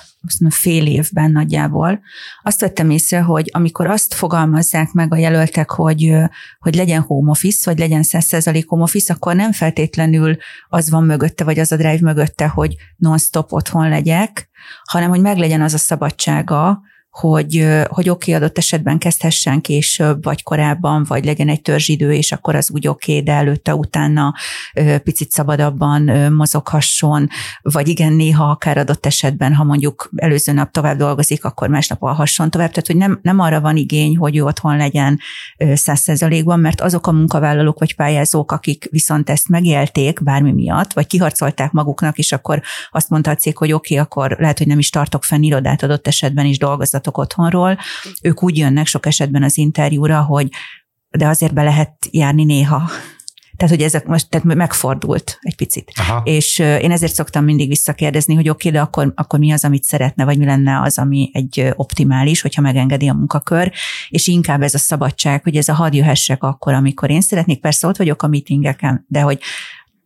[0.49, 1.99] fél évben nagyjából,
[2.43, 6.13] azt vettem észre, hogy amikor azt fogalmazzák meg a jelöltek, hogy,
[6.59, 10.37] hogy legyen home office, vagy legyen 100% home office, akkor nem feltétlenül
[10.69, 14.49] az van mögötte, vagy az a drive mögötte, hogy non-stop otthon legyek,
[14.83, 16.81] hanem hogy meglegyen az a szabadsága,
[17.19, 22.31] hogy, hogy oké, okay, adott esetben kezdhessen később, vagy korábban, vagy legyen egy törzsidő, és
[22.31, 24.33] akkor az úgy oké, okay, de előtte, utána
[25.03, 27.29] picit szabadabban mozoghasson,
[27.61, 32.49] vagy igen, néha akár adott esetben, ha mondjuk előző nap tovább dolgozik, akkor másnap alhasson
[32.49, 32.69] tovább.
[32.69, 35.19] Tehát, hogy nem, nem arra van igény, hogy ő otthon legyen
[35.73, 41.07] száz százalékban, mert azok a munkavállalók vagy pályázók, akik viszont ezt megélték bármi miatt, vagy
[41.07, 44.79] kiharcolták maguknak, és akkor azt mondta a cég, hogy oké, okay, akkor lehet, hogy nem
[44.79, 47.77] is tartok fenn irodát adott esetben is dolgozatot dolgozatok otthonról,
[48.21, 50.49] ők úgy jönnek sok esetben az interjúra, hogy
[51.09, 52.89] de azért be lehet járni néha.
[53.57, 55.91] Tehát, hogy ezek most tehát megfordult egy picit.
[55.95, 56.21] Aha.
[56.23, 59.83] És én ezért szoktam mindig visszakérdezni, hogy oké, okay, de akkor, akkor mi az, amit
[59.83, 63.71] szeretne, vagy mi lenne az, ami egy optimális, hogyha megengedi a munkakör,
[64.09, 67.61] és inkább ez a szabadság, hogy ez a hadd jöhessek akkor, amikor én szeretnék.
[67.61, 69.39] Persze ott vagyok a meetingeken, de hogy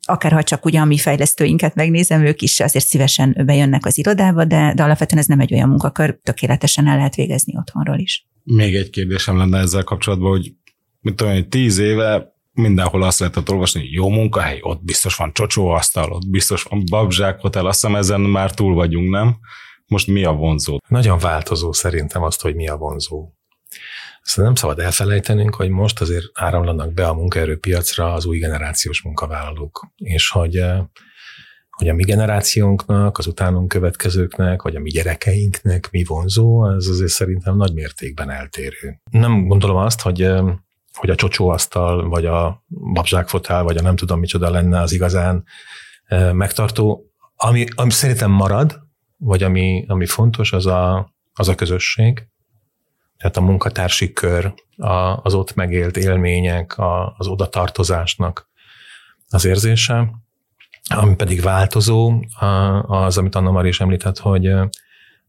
[0.08, 4.74] akárha csak ugye a mi fejlesztőinket megnézem, ők is azért szívesen bejönnek az irodába, de,
[4.76, 8.28] de alapvetően ez nem egy olyan munkakör, tökéletesen el lehet végezni otthonról is.
[8.44, 10.54] Még egy kérdésem lenne ezzel kapcsolatban, hogy
[11.00, 15.34] mit tudom, hogy tíz éve mindenhol azt lehetett olvasni, hogy jó munkahely, ott biztos van
[15.34, 19.38] csocsóasztal, ott biztos van babzsák hotel, azt hiszem ezen már túl vagyunk, nem?
[19.88, 20.78] Most mi a vonzó?
[20.88, 23.32] Nagyon változó szerintem azt, hogy mi a vonzó.
[24.22, 29.88] Szóval nem szabad elfelejtenünk, hogy most azért áramlanak be a munkaerőpiacra az új generációs munkavállalók,
[29.96, 30.80] és hogy, eh,
[31.70, 37.12] hogy a mi generációnknak, az utánunk következőknek, vagy a mi gyerekeinknek mi vonzó, ez azért
[37.12, 39.02] szerintem nagy mértékben eltérő.
[39.12, 40.44] Nem gondolom azt, hogy eh,
[40.94, 45.44] hogy a csocsóasztal, vagy a babzsákfotál, vagy a nem tudom micsoda lenne az igazán
[46.06, 47.12] eh, megtartó.
[47.36, 48.80] Ami, ami szerintem marad,
[49.18, 52.28] vagy ami, ami fontos, az a, az a közösség,
[53.22, 58.50] tehát a munkatársi kör, a, az ott megélt élmények, a, az odatartozásnak
[59.30, 60.12] az érzése,
[60.96, 62.14] ami pedig változó,
[62.82, 64.46] az, amit Anna Mari is említett, hogy,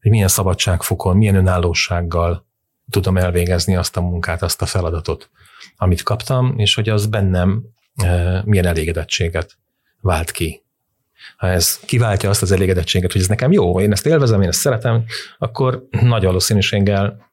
[0.00, 2.46] hogy milyen szabadságfokon, milyen önállósággal
[2.90, 5.30] tudom elvégezni azt a munkát, azt a feladatot,
[5.76, 7.62] amit kaptam, és hogy az bennem
[8.44, 9.58] milyen elégedettséget
[10.00, 10.62] vált ki.
[11.36, 14.60] Ha ez kiváltja azt az elégedettséget, hogy ez nekem jó, én ezt élvezem, én ezt
[14.60, 15.04] szeretem,
[15.38, 17.31] akkor nagy valószínűséggel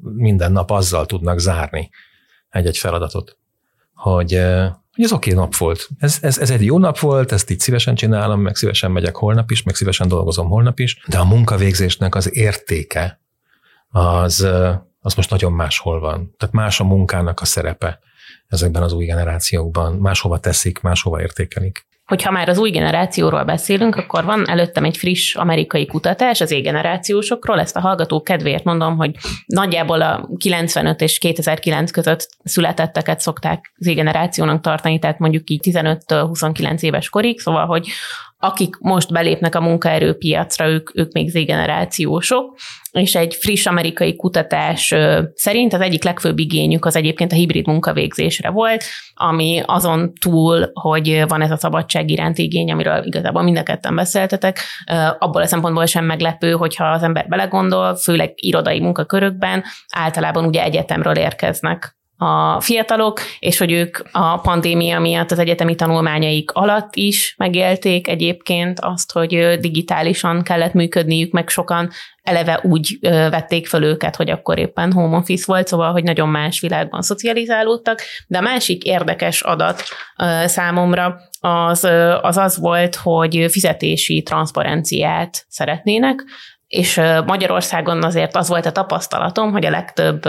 [0.00, 1.90] minden nap azzal tudnak zárni
[2.48, 3.36] egy-egy feladatot,
[3.94, 4.32] hogy,
[4.92, 5.88] hogy ez oké okay nap volt.
[5.98, 9.50] Ez, ez, ez egy jó nap volt, ezt így szívesen csinálom, meg szívesen megyek holnap
[9.50, 13.20] is, meg szívesen dolgozom holnap is, de a munkavégzésnek az értéke
[13.88, 14.48] az,
[15.00, 16.34] az most nagyon máshol van.
[16.36, 17.98] Tehát más a munkának a szerepe
[18.48, 19.94] ezekben az új generációkban.
[19.94, 25.34] Máshova teszik, máshova értékelik hogyha már az új generációról beszélünk, akkor van előttem egy friss
[25.34, 29.10] amerikai kutatás az égenerációsokról, ezt a hallgató kedvéért mondom, hogy
[29.46, 36.80] nagyjából a 95 és 2009 között születetteket szokták az égenerációnak tartani, tehát mondjuk így 15-29
[36.80, 37.88] éves korig, szóval, hogy
[38.38, 42.56] akik most belépnek a munkaerőpiacra, ők, ők még z-generációsok,
[42.90, 44.94] és egy friss amerikai kutatás
[45.34, 51.24] szerint az egyik legfőbb igényük az egyébként a hibrid munkavégzésre volt, ami azon túl, hogy
[51.28, 54.60] van ez a szabadság iránti igény, amiről igazából mind a ketten beszéltetek,
[55.18, 61.16] abból a szempontból sem meglepő, hogyha az ember belegondol, főleg irodai munkakörökben általában ugye egyetemről
[61.16, 68.08] érkeznek a fiatalok, és hogy ők a pandémia miatt az egyetemi tanulmányaik alatt is megélték
[68.08, 71.90] egyébként azt, hogy digitálisan kellett működniük, meg sokan
[72.22, 76.60] eleve úgy vették föl őket, hogy akkor éppen home office volt, szóval, hogy nagyon más
[76.60, 78.02] világban szocializálódtak.
[78.26, 79.82] De a másik érdekes adat
[80.44, 81.84] számomra az
[82.22, 86.24] az, az volt, hogy fizetési transzparenciát szeretnének,
[86.68, 90.22] és Magyarországon azért az volt a tapasztalatom, hogy a legtöbb,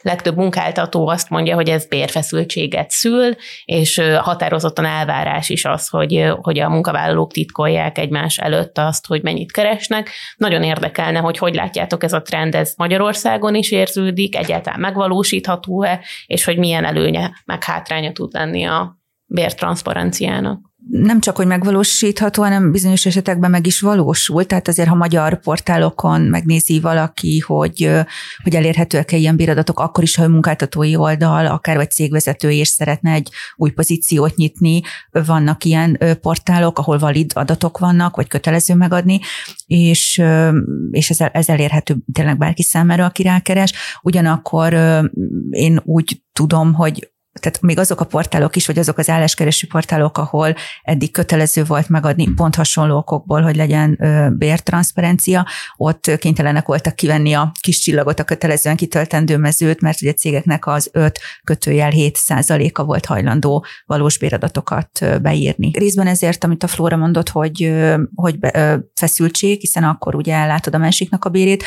[0.00, 6.58] legtöbb munkáltató azt mondja, hogy ez bérfeszültséget szül, és határozottan elvárás is az, hogy, hogy
[6.58, 10.10] a munkavállalók titkolják egymás előtt azt, hogy mennyit keresnek.
[10.36, 16.44] Nagyon érdekelne, hogy hogy látjátok ez a trend, ez Magyarországon is érződik, egyáltalán megvalósítható-e, és
[16.44, 23.06] hogy milyen előnye, meg hátránya tud lenni a bértranszparenciának nem csak, hogy megvalósítható, hanem bizonyos
[23.06, 24.44] esetekben meg is valósul.
[24.44, 27.90] Tehát azért, ha magyar portálokon megnézi valaki, hogy,
[28.42, 33.12] hogy elérhetőek-e ilyen bíradatok, akkor is, ha a munkáltatói oldal, akár vagy cégvezető és szeretne
[33.12, 39.20] egy új pozíciót nyitni, vannak ilyen portálok, ahol valid adatok vannak, vagy kötelező megadni,
[39.66, 40.22] és,
[40.90, 43.72] és ez, ez elérhető tényleg bárki számára, aki rákeres.
[44.02, 44.72] Ugyanakkor
[45.50, 50.18] én úgy tudom, hogy tehát még azok a portálok is, vagy azok az álláskereső portálok,
[50.18, 53.98] ahol eddig kötelező volt megadni pont hasonló okokból, hogy legyen
[54.38, 60.14] bértranszparencia, ott kénytelenek voltak kivenni a kis csillagot a kötelezően kitöltendő mezőt, mert ugye a
[60.14, 65.70] cégeknek az 5 kötőjel 7 százaléka volt hajlandó valós béradatokat beírni.
[65.78, 67.74] Részben ezért, amit a Flóra mondott, hogy,
[68.14, 68.38] hogy
[68.94, 71.64] feszültség, hiszen akkor ugye ellátod a másiknak a bérét,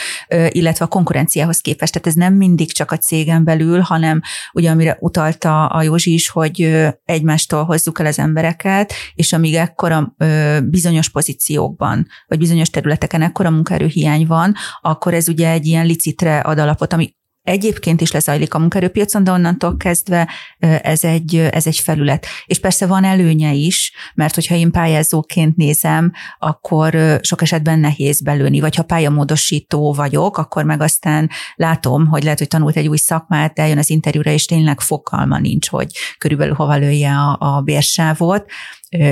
[0.50, 1.94] illetve a konkurenciához képest.
[1.94, 4.22] Tehát ez nem mindig csak a cégen belül, hanem
[4.54, 10.16] ugye amire utalta a Józsi is, hogy egymástól hozzuk el az embereket, és amíg ekkora
[10.64, 16.58] bizonyos pozíciókban, vagy bizonyos területeken ekkora munkaerőhiány van, akkor ez ugye egy ilyen licitre ad
[16.58, 22.26] alapot, ami egyébként is lezajlik a munkaerőpiacon, de onnantól kezdve ez egy, ez egy felület.
[22.46, 28.60] És persze van előnye is, mert hogyha én pályázóként nézem, akkor sok esetben nehéz belőni,
[28.60, 33.60] vagy ha pályamódosító vagyok, akkor meg aztán látom, hogy lehet, hogy tanult egy új szakmát,
[33.60, 38.46] eljön az interjúra, és tényleg fokalma nincs, hogy körülbelül hova lője a, a bérsávot,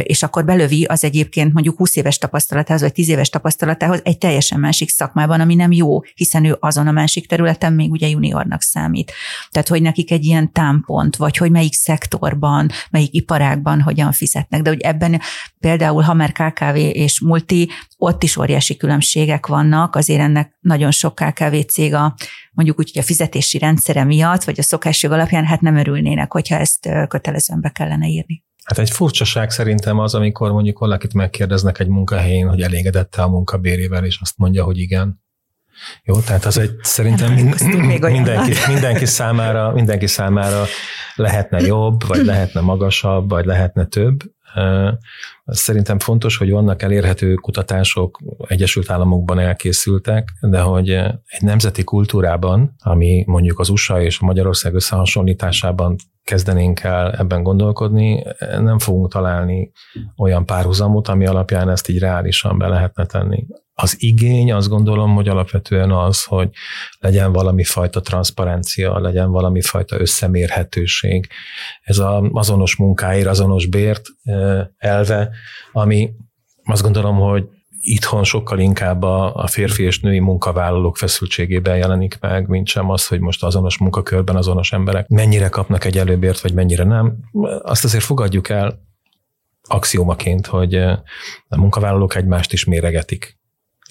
[0.04, 4.60] és akkor belövi az egyébként mondjuk 20 éves tapasztalatához, vagy 10 éves tapasztalatához egy teljesen
[4.60, 9.12] másik szakmában, ami nem jó, hiszen ő azon a másik területen még ugye juniornak számít.
[9.50, 14.70] Tehát, hogy nekik egy ilyen támpont, vagy hogy melyik szektorban, melyik iparágban hogyan fizetnek, de
[14.70, 15.22] hogy ebben
[15.60, 21.16] például, ha már KKV és multi, ott is óriási különbségek vannak, azért ennek nagyon sok
[21.16, 22.16] KKV cég a
[22.52, 26.56] mondjuk úgy, hogy a fizetési rendszere miatt, vagy a szokásjog alapján, hát nem örülnének, hogyha
[26.56, 28.44] ezt kötelezően be kellene írni.
[28.70, 34.06] Hát egy furcsaság szerintem az, amikor mondjuk valakit megkérdeznek egy munkahelyén, hogy elégedette a munkabérével,
[34.06, 35.22] és azt mondja, hogy igen.
[36.04, 37.56] Jó, tehát az egy szerintem mind,
[38.02, 40.66] mindenki, mindenki, számára, mindenki számára
[41.16, 44.20] lehetne jobb, vagy lehetne magasabb, vagy lehetne több.
[45.46, 50.90] Szerintem fontos, hogy vannak elérhető kutatások, Egyesült Államokban elkészültek, de hogy
[51.26, 55.96] egy nemzeti kultúrában, ami mondjuk az USA és Magyarország összehasonlításában
[56.30, 59.72] kezdenénk el ebben gondolkodni, nem fogunk találni
[60.18, 63.46] olyan párhuzamot, ami alapján ezt így reálisan be lehetne tenni.
[63.74, 66.50] Az igény azt gondolom, hogy alapvetően az, hogy
[67.00, 71.28] legyen valami fajta transzparencia, legyen valami fajta összemérhetőség.
[71.82, 74.06] Ez az azonos munkáért, azonos bért
[74.78, 75.30] elve,
[75.72, 76.12] ami
[76.64, 77.48] azt gondolom, hogy
[77.80, 83.08] itthon sokkal inkább a, a férfi és női munkavállalók feszültségében jelenik meg, mint sem az,
[83.08, 87.18] hogy most azonos munkakörben azonos emberek mennyire kapnak egy előbért, vagy mennyire nem.
[87.62, 88.88] Azt azért fogadjuk el
[89.68, 90.76] axiomaként, hogy
[91.48, 93.39] a munkavállalók egymást is méregetik.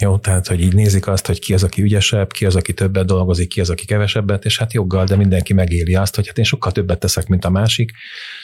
[0.00, 3.06] Jó, tehát, hogy így nézik azt, hogy ki az, aki ügyesebb, ki az, aki többet
[3.06, 6.44] dolgozik, ki az, aki kevesebbet, és hát joggal, de mindenki megéli azt, hogy hát én
[6.44, 7.92] sokkal többet teszek, mint a másik,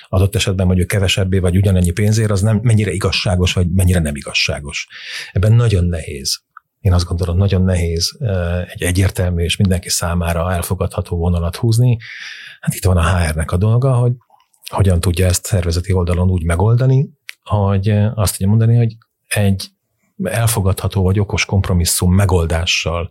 [0.08, 4.86] adott esetben mondjuk kevesebbé, vagy ugyanennyi pénzért, az nem mennyire igazságos, vagy mennyire nem igazságos.
[5.32, 6.42] Ebben nagyon nehéz.
[6.80, 8.18] Én azt gondolom, nagyon nehéz
[8.72, 11.98] egy egyértelmű és mindenki számára elfogadható vonalat húzni.
[12.60, 14.12] Hát itt van a HR-nek a dolga, hogy
[14.70, 17.08] hogyan tudja ezt szervezeti oldalon úgy megoldani,
[17.42, 19.73] hogy azt tudja mondani, hogy egy
[20.22, 23.10] elfogadható vagy okos kompromisszum megoldással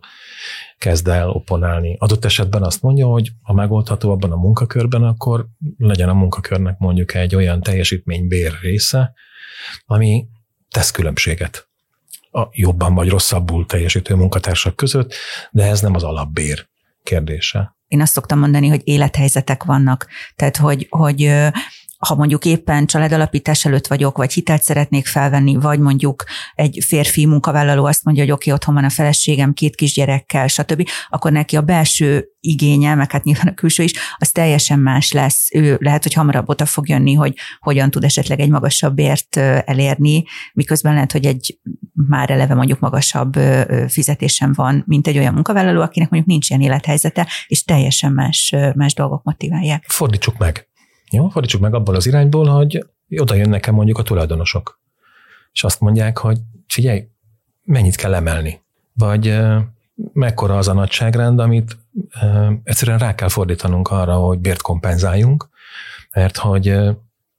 [0.78, 1.96] kezd el opponálni.
[1.98, 7.14] Adott esetben azt mondja, hogy ha megoldható abban a munkakörben, akkor legyen a munkakörnek mondjuk
[7.14, 9.12] egy olyan teljesítménybér része,
[9.86, 10.26] ami
[10.70, 11.68] tesz különbséget
[12.30, 15.14] a jobban vagy rosszabbul teljesítő munkatársak között,
[15.50, 16.68] de ez nem az alapbér
[17.02, 17.76] kérdése.
[17.86, 21.32] Én azt szoktam mondani, hogy élethelyzetek vannak, tehát hogy, hogy
[22.06, 27.84] ha mondjuk éppen családalapítás előtt vagyok, vagy hitelt szeretnék felvenni, vagy mondjuk egy férfi munkavállaló
[27.84, 31.62] azt mondja, hogy oké, okay, otthon van a feleségem két kisgyerekkel, stb., akkor neki a
[31.62, 35.48] belső igénye, meg hát nyilván a külső is, az teljesen más lesz.
[35.54, 40.24] Ő lehet, hogy hamarabb oda fog jönni, hogy hogyan tud esetleg egy magasabb ért elérni,
[40.52, 41.58] miközben lehet, hogy egy
[41.92, 43.32] már eleve mondjuk magasabb
[43.88, 48.94] fizetésem van, mint egy olyan munkavállaló, akinek mondjuk nincs ilyen élethelyzete, és teljesen más, más
[48.94, 49.84] dolgok motiválják.
[49.88, 50.68] Fordítsuk meg.
[51.10, 52.86] Jó, fordítsuk meg abból az irányból, hogy
[53.16, 54.80] oda jön nekem mondjuk a tulajdonosok,
[55.52, 57.08] és azt mondják, hogy figyelj,
[57.62, 58.60] mennyit kell emelni,
[58.92, 59.38] vagy
[60.12, 61.76] mekkora az a nagyságrend, amit
[62.64, 65.48] egyszerűen rá kell fordítanunk arra, hogy bért kompenzáljunk,
[66.12, 66.76] mert hogy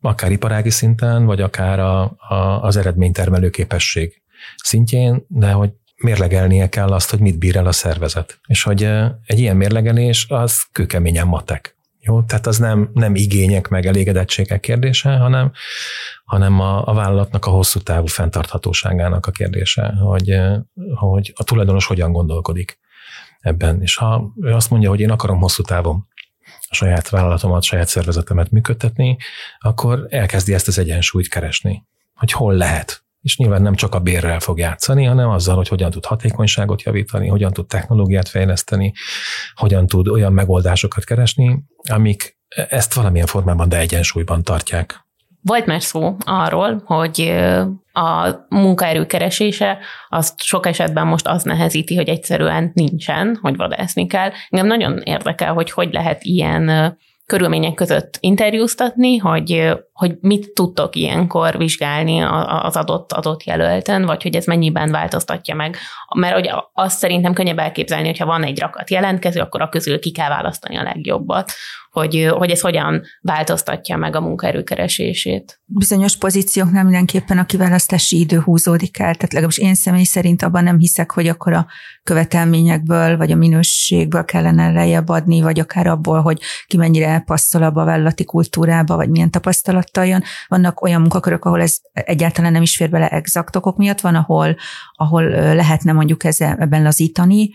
[0.02, 4.22] akár iparági szinten, vagy akár a, a, az eredménytermelő képesség
[4.56, 8.40] szintjén, de hogy mérlegelnie kell azt, hogy mit bír el a szervezet.
[8.48, 8.84] És hogy
[9.26, 11.75] egy ilyen mérlegelés az kőkeményen matek.
[12.08, 15.52] Jó, tehát az nem, nem igények meg elégedettségek kérdése, hanem,
[16.26, 20.40] hanem a, a vállalatnak a hosszú távú fenntarthatóságának a kérdése, hogy,
[20.96, 22.80] hogy a tulajdonos hogyan gondolkodik
[23.40, 23.82] ebben.
[23.82, 26.08] És ha ő azt mondja, hogy én akarom hosszú távon
[26.70, 29.18] a saját vállalatomat, saját szervezetemet működtetni,
[29.60, 34.40] akkor elkezdi ezt az egyensúlyt keresni, hogy hol lehet és nyilván nem csak a bérrel
[34.40, 38.94] fog játszani, hanem azzal, hogy hogyan tud hatékonyságot javítani, hogyan tud technológiát fejleszteni,
[39.56, 42.38] hogyan tud olyan megoldásokat keresni, amik
[42.70, 45.06] ezt valamilyen formában, de egyensúlyban tartják.
[45.42, 47.34] Volt már szó arról, hogy
[47.94, 49.78] a munkaerő keresése
[50.10, 54.30] az sok esetben most az nehezíti, hogy egyszerűen nincsen, hogy vadászni kell.
[54.50, 61.58] Engem nagyon érdekel, hogy hogy lehet ilyen körülmények között interjúztatni, hogy, hogy mit tudtok ilyenkor
[61.58, 62.20] vizsgálni
[62.62, 65.76] az adott adott jelölten, vagy hogy ez mennyiben változtatja meg
[66.16, 70.12] mert hogy azt szerintem könnyebb elképzelni, hogyha van egy rakat jelentkező, akkor a közül ki
[70.12, 71.52] kell választani a legjobbat
[71.96, 75.60] hogy, hogy ez hogyan változtatja meg a munkaerőkeresését.
[75.66, 80.78] Bizonyos pozícióknál mindenképpen a kiválasztási idő húzódik el, tehát legalábbis én személy szerint abban nem
[80.78, 81.68] hiszek, hogy akkor a
[82.04, 87.82] követelményekből vagy a minőségből kellene lejjebb adni, vagy akár abból, hogy ki mennyire passzol abba
[87.82, 90.24] a vállalati kultúrába, vagy milyen tapasztalattal jön.
[90.48, 94.56] Vannak olyan munkakörök, ahol ez egyáltalán nem is fér bele exakt okok miatt, van, ahol,
[94.94, 97.50] ahol lehetne mondjuk ezzel, ebben lazítani,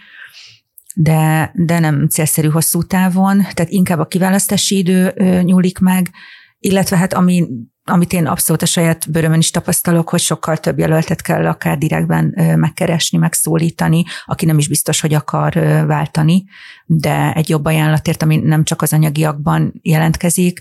[0.95, 6.11] de, de nem célszerű hosszú távon, tehát inkább a kiválasztási idő nyúlik meg,
[6.59, 7.49] illetve hát ami
[7.85, 12.35] amit én abszolút a saját bőrömön is tapasztalok, hogy sokkal több jelöltet kell akár direktben
[12.57, 15.53] megkeresni, megszólítani, aki nem is biztos, hogy akar
[15.87, 16.45] váltani,
[16.87, 20.61] de egy jobb ajánlatért, ami nem csak az anyagiakban jelentkezik,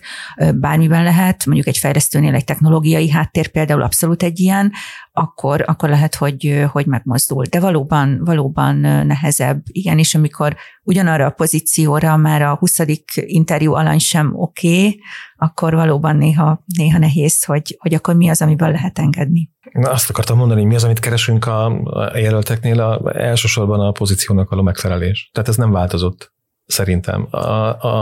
[0.55, 4.71] bármiben lehet, mondjuk egy fejlesztőnél egy technológiai háttér például abszolút egy ilyen,
[5.19, 7.43] akkor, akkor lehet, hogy, hogy megmozdul.
[7.49, 9.61] De valóban, valóban nehezebb.
[9.65, 12.79] Igen, és amikor ugyanarra a pozícióra már a 20.
[13.13, 14.99] interjú alany sem oké, okay,
[15.37, 19.49] akkor valóban néha, néha nehéz, hogy, hogy akkor mi az, amiből lehet engedni.
[19.71, 24.49] Na, azt akartam mondani, mi az, amit keresünk a, a jelölteknél, a, elsősorban a pozíciónak
[24.49, 25.29] való megfelelés.
[25.33, 26.33] Tehát ez nem változott,
[26.65, 27.27] szerintem.
[27.29, 27.99] A, a,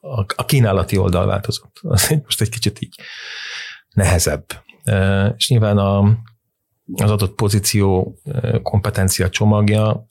[0.00, 1.80] a, a kínálati oldal változott.
[2.24, 2.94] Most egy kicsit így
[3.94, 4.44] nehezebb.
[5.36, 6.18] És nyilván a,
[6.94, 8.18] az adott pozíció
[8.62, 10.08] kompetencia csomagja,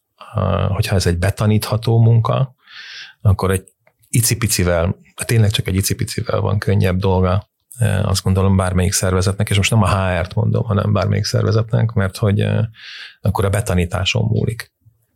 [0.67, 2.55] hogyha ez egy betanítható munka,
[3.21, 3.73] akkor egy
[4.09, 4.95] icipicivel,
[5.25, 7.49] tényleg csak egy icipicivel van könnyebb dolga
[8.03, 12.47] azt gondolom bármelyik szervezetnek, és most nem a HR-t mondom, hanem bármelyik szervezetnek, mert hogy
[13.21, 14.73] akkor a betanításon múlik,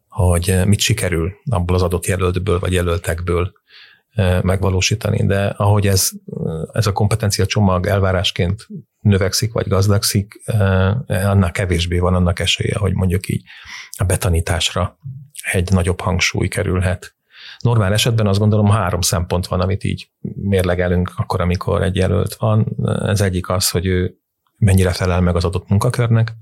[0.08, 3.52] hogy mit sikerül abból az adott jelöltből vagy jelöltekből
[4.42, 6.10] megvalósítani, de ahogy ez,
[6.72, 8.68] ez a kompetencia csomag elvárásként
[9.00, 10.42] növekszik vagy gazdagszik,
[11.08, 13.44] annál kevésbé van annak esélye, hogy mondjuk így
[13.98, 14.98] a betanításra
[15.52, 17.16] egy nagyobb hangsúly kerülhet.
[17.60, 22.76] Normál esetben azt gondolom három szempont van, amit így mérlegelünk akkor, amikor egy jelölt van.
[23.06, 24.18] Ez egyik az, hogy ő
[24.58, 26.34] mennyire felel meg az adott munkakörnek.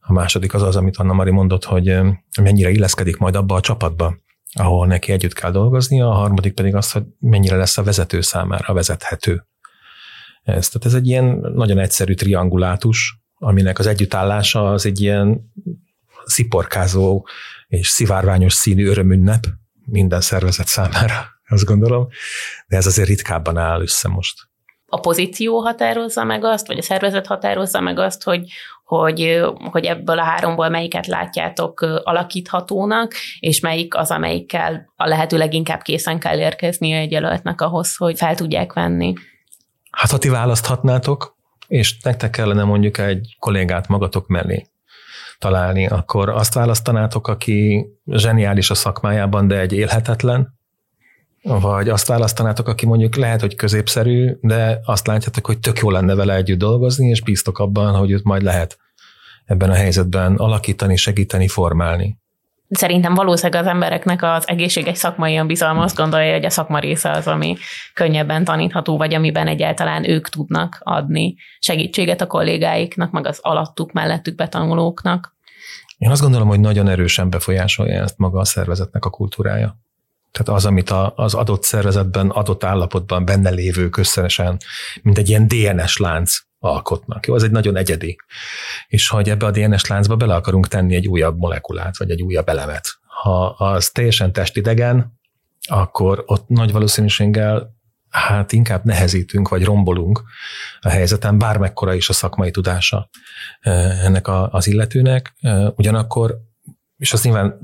[0.00, 1.98] A második az az, amit Anna Mari mondott, hogy
[2.40, 4.16] mennyire illeszkedik majd abba a csapatba,
[4.52, 8.74] ahol neki együtt kell dolgoznia, a harmadik pedig az, hogy mennyire lesz a vezető számára
[8.74, 9.46] vezethető.
[10.42, 11.24] Ez, tehát ez egy ilyen
[11.54, 15.52] nagyon egyszerű triangulátus, aminek az együttállása az egy ilyen
[16.24, 17.26] sziporkázó
[17.66, 19.44] és szivárványos színű örömünnep,
[19.84, 21.24] minden szervezet számára,
[21.54, 22.08] azt gondolom,
[22.66, 24.50] de ez azért ritkábban áll össze most.
[24.86, 28.46] A pozíció határozza meg azt, vagy a szervezet határozza meg azt, hogy,
[28.84, 29.40] hogy,
[29.70, 36.18] hogy ebből a háromból melyiket látjátok alakíthatónak, és melyik az, amelyikkel a lehető leginkább készen
[36.18, 39.12] kell érkezni egy jelöltnek ahhoz, hogy fel tudják venni.
[39.92, 41.36] Hát ha ti választhatnátok,
[41.66, 44.66] és nektek kellene mondjuk egy kollégát magatok mellé
[45.38, 50.58] találni, akkor azt választanátok, aki zseniális a szakmájában, de egy élhetetlen,
[51.42, 56.14] vagy azt választanátok, aki mondjuk lehet, hogy középszerű, de azt látjátok, hogy tök jó lenne
[56.14, 58.78] vele együtt dolgozni, és bíztok abban, hogy őt majd lehet
[59.44, 62.21] ebben a helyzetben alakítani, segíteni, formálni.
[62.72, 67.26] Szerintem valószínűleg az embereknek az egészséges szakmai bizalma azt gondolja, hogy a szakma része az,
[67.26, 67.56] ami
[67.94, 74.34] könnyebben tanítható, vagy amiben egyáltalán ők tudnak adni segítséget a kollégáiknak, meg az alattuk, mellettük
[74.34, 75.36] betanulóknak.
[75.98, 79.78] Én azt gondolom, hogy nagyon erősen befolyásolja ezt maga a szervezetnek a kultúrája.
[80.30, 84.56] Tehát az, amit a, az adott szervezetben, adott állapotban benne lévő összesen,
[85.02, 87.26] mint egy ilyen DNS lánc alkotnak.
[87.26, 88.16] Jó, az egy nagyon egyedi.
[88.86, 92.48] És hogy ebbe a DNS láncba bele akarunk tenni egy újabb molekulát, vagy egy újabb
[92.48, 92.98] elemet.
[93.22, 95.20] Ha az teljesen testidegen,
[95.68, 100.22] akkor ott nagy valószínűséggel hát inkább nehezítünk, vagy rombolunk
[100.80, 103.08] a helyzeten, bármekkora is a szakmai tudása
[104.02, 105.34] ennek a, az illetőnek.
[105.76, 106.38] Ugyanakkor,
[106.96, 107.58] és az nyilván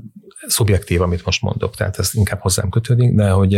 [0.47, 3.55] szubjektív, amit most mondok, tehát ez inkább hozzám kötődik, de hogy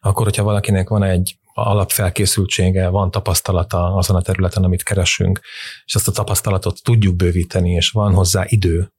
[0.00, 5.40] akkor, hogyha valakinek van egy alapfelkészültsége, van tapasztalata azon a területen, amit keresünk,
[5.84, 8.92] és azt a tapasztalatot tudjuk bővíteni, és van hozzá idő,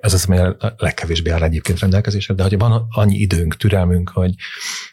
[0.00, 4.34] ez az, ami a legkevésbé áll egyébként rendelkezésre, de hogy van annyi időnk, türelmünk, hogy,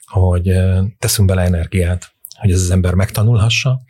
[0.06, 0.52] hogy
[0.98, 3.82] teszünk bele energiát, hogy ez az ember megtanulhassa,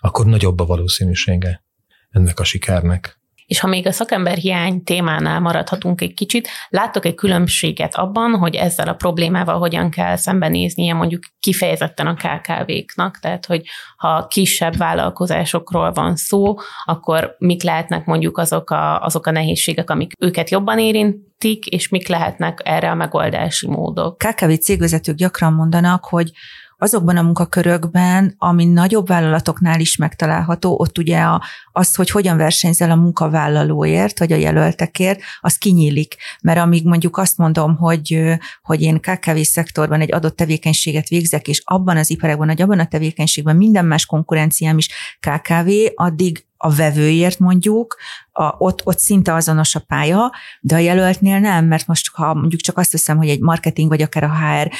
[0.00, 1.64] akkor nagyobb a valószínűsége
[2.10, 3.15] ennek a sikernek.
[3.46, 8.54] És ha még a szakember hiány témánál maradhatunk egy kicsit, láttok egy különbséget abban, hogy
[8.54, 13.62] ezzel a problémával hogyan kell szembenéznie mondjuk kifejezetten a KKV-knak, tehát hogy
[13.96, 20.12] ha kisebb vállalkozásokról van szó, akkor mik lehetnek mondjuk azok a, azok a nehézségek, amik
[20.18, 24.18] őket jobban érintik, és mik lehetnek erre a megoldási módok.
[24.18, 26.30] KKV cégvezetők gyakran mondanak, hogy
[26.78, 32.90] azokban a munkakörökben, ami nagyobb vállalatoknál is megtalálható, ott ugye a, az, hogy hogyan versenyzel
[32.90, 36.16] a munkavállalóért, vagy a jelöltekért, az kinyílik.
[36.40, 41.62] Mert amíg mondjuk azt mondom, hogy, hogy én KKV szektorban egy adott tevékenységet végzek, és
[41.64, 44.88] abban az iparágban, vagy abban a tevékenységben minden más konkurenciám is
[45.20, 47.96] KKV, addig a vevőért mondjuk,
[48.38, 52.60] a, ott, ott szinte azonos a pálya, de a jelöltnél nem, mert most ha mondjuk
[52.60, 54.70] csak azt hiszem, hogy egy marketing vagy akár a HR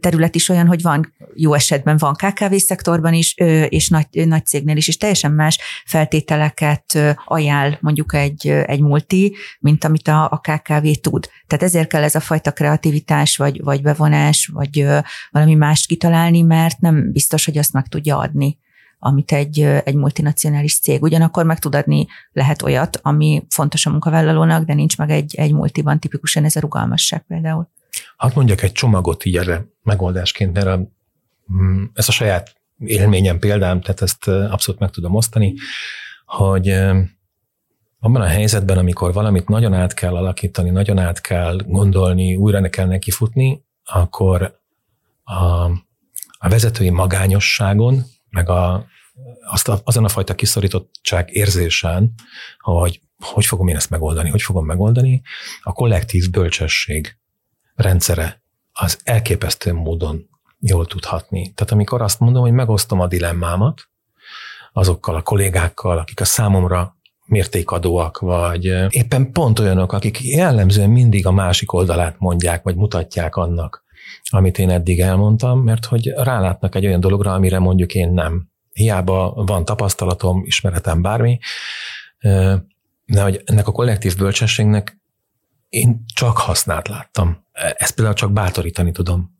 [0.00, 3.34] terület is olyan, hogy van jó esetben van KKV szektorban is,
[3.68, 9.84] és nagy, nagy cégnél is, és teljesen más feltételeket ajánl mondjuk egy, egy multi, mint
[9.84, 11.28] amit a, a KKV tud.
[11.46, 14.86] Tehát ezért kell ez a fajta kreativitás, vagy, vagy bevonás, vagy
[15.30, 18.58] valami mást kitalálni, mert nem biztos, hogy azt meg tudja adni
[19.04, 21.02] amit egy, egy multinacionális cég.
[21.02, 25.52] Ugyanakkor meg tud adni lehet olyat, ami fontos a munkavállalónak, de nincs meg egy, egy
[25.52, 27.68] multiban tipikusan ez a rugalmasság például.
[28.16, 30.76] Hát mondjak egy csomagot így erre megoldásként, mert a,
[31.52, 35.54] mm, ez a saját élményem, példám, tehát ezt abszolút meg tudom osztani,
[36.24, 36.68] hogy
[38.00, 42.68] abban a helyzetben, amikor valamit nagyon át kell alakítani, nagyon át kell gondolni, újra ne
[42.68, 44.60] kell nekifutni, akkor
[45.22, 45.64] a,
[46.38, 48.02] a vezetői magányosságon,
[48.32, 48.86] meg a,
[49.50, 52.14] azt a, azon a fajta kiszorítottság érzésen,
[52.58, 55.22] hogy hogy fogom én ezt megoldani, hogy fogom megoldani,
[55.62, 57.16] a kollektív bölcsesség
[57.74, 60.28] rendszere az elképesztő módon
[60.58, 61.52] jól tudhatni.
[61.52, 63.88] Tehát amikor azt mondom, hogy megosztom a dilemmámat
[64.72, 71.32] azokkal a kollégákkal, akik a számomra mértékadóak, vagy éppen pont olyanok, akik jellemzően mindig a
[71.32, 73.81] másik oldalát mondják, vagy mutatják annak,
[74.22, 79.32] amit én eddig elmondtam, mert hogy rálátnak egy olyan dologra, amire mondjuk én nem hiába
[79.46, 81.38] van tapasztalatom, ismeretem, bármi,
[83.04, 85.00] de hogy ennek a kollektív bölcsességnek
[85.68, 87.46] én csak hasznát láttam.
[87.52, 89.30] Ezt például csak bátorítani tudom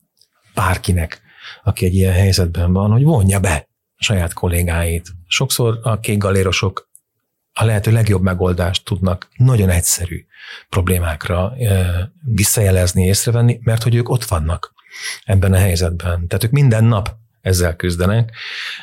[0.54, 1.20] bárkinek,
[1.62, 5.08] aki egy ilyen helyzetben van, hogy vonja be saját kollégáit.
[5.26, 6.90] Sokszor a kék galérosok
[7.54, 10.24] a lehető legjobb megoldást tudnak nagyon egyszerű
[10.68, 11.52] problémákra
[12.24, 14.72] visszajelezni, észrevenni, mert hogy ők ott vannak
[15.24, 16.26] ebben a helyzetben.
[16.26, 18.36] Tehát ők minden nap ezzel küzdenek,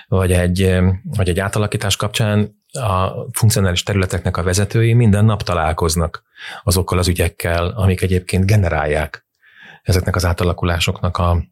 [0.07, 6.23] vagy egy, vagy egy átalakítás kapcsán a funkcionális területeknek a vezetői minden nap találkoznak
[6.63, 9.25] azokkal az ügyekkel, amik egyébként generálják
[9.83, 11.43] ezeknek az átalakulásoknak a,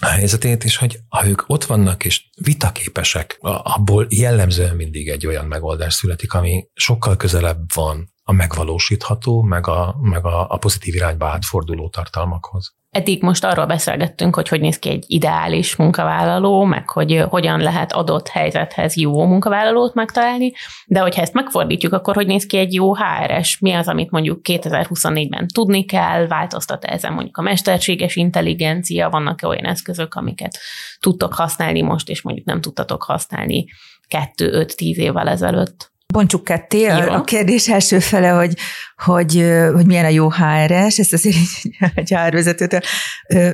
[0.00, 5.46] a helyzetét, és hogy ha ők ott vannak és vitaképesek, abból jellemzően mindig egy olyan
[5.46, 11.26] megoldás születik, ami sokkal közelebb van a megvalósítható, meg a, meg a, a pozitív irányba
[11.26, 12.74] átforduló tartalmakhoz.
[12.90, 17.92] Eddig most arról beszélgettünk, hogy hogy néz ki egy ideális munkavállaló, meg hogy hogyan lehet
[17.92, 20.52] adott helyzethez jó munkavállalót megtalálni,
[20.86, 23.58] de hogyha ezt megfordítjuk, akkor hogy néz ki egy jó HRS?
[23.58, 29.64] Mi az, amit mondjuk 2024-ben tudni kell, változtat ezen mondjuk a mesterséges intelligencia, vannak-e olyan
[29.64, 30.58] eszközök, amiket
[31.00, 33.64] tudtok használni most, és mondjuk nem tudtatok használni
[34.08, 35.91] kettő, öt, tíz évvel ezelőtt?
[36.12, 36.80] Bontsuk ketté.
[36.80, 36.94] Jó.
[36.96, 38.54] A kérdés első fele, hogy,
[38.96, 41.36] hogy, hogy milyen a jó HRS, ezt azért
[41.94, 42.80] egy HR vezetőtől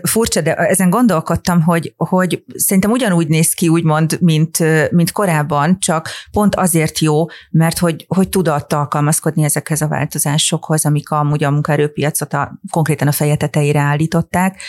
[0.02, 4.58] furcsa, de ezen gondolkodtam, hogy, hogy szerintem ugyanúgy néz ki, úgymond, mint,
[4.90, 11.10] mint korábban, csak pont azért jó, mert hogy, hogy tudott alkalmazkodni ezekhez a változásokhoz, amik
[11.10, 14.60] amúgy a munkaerőpiacot a, konkrétan a feje tetejére állították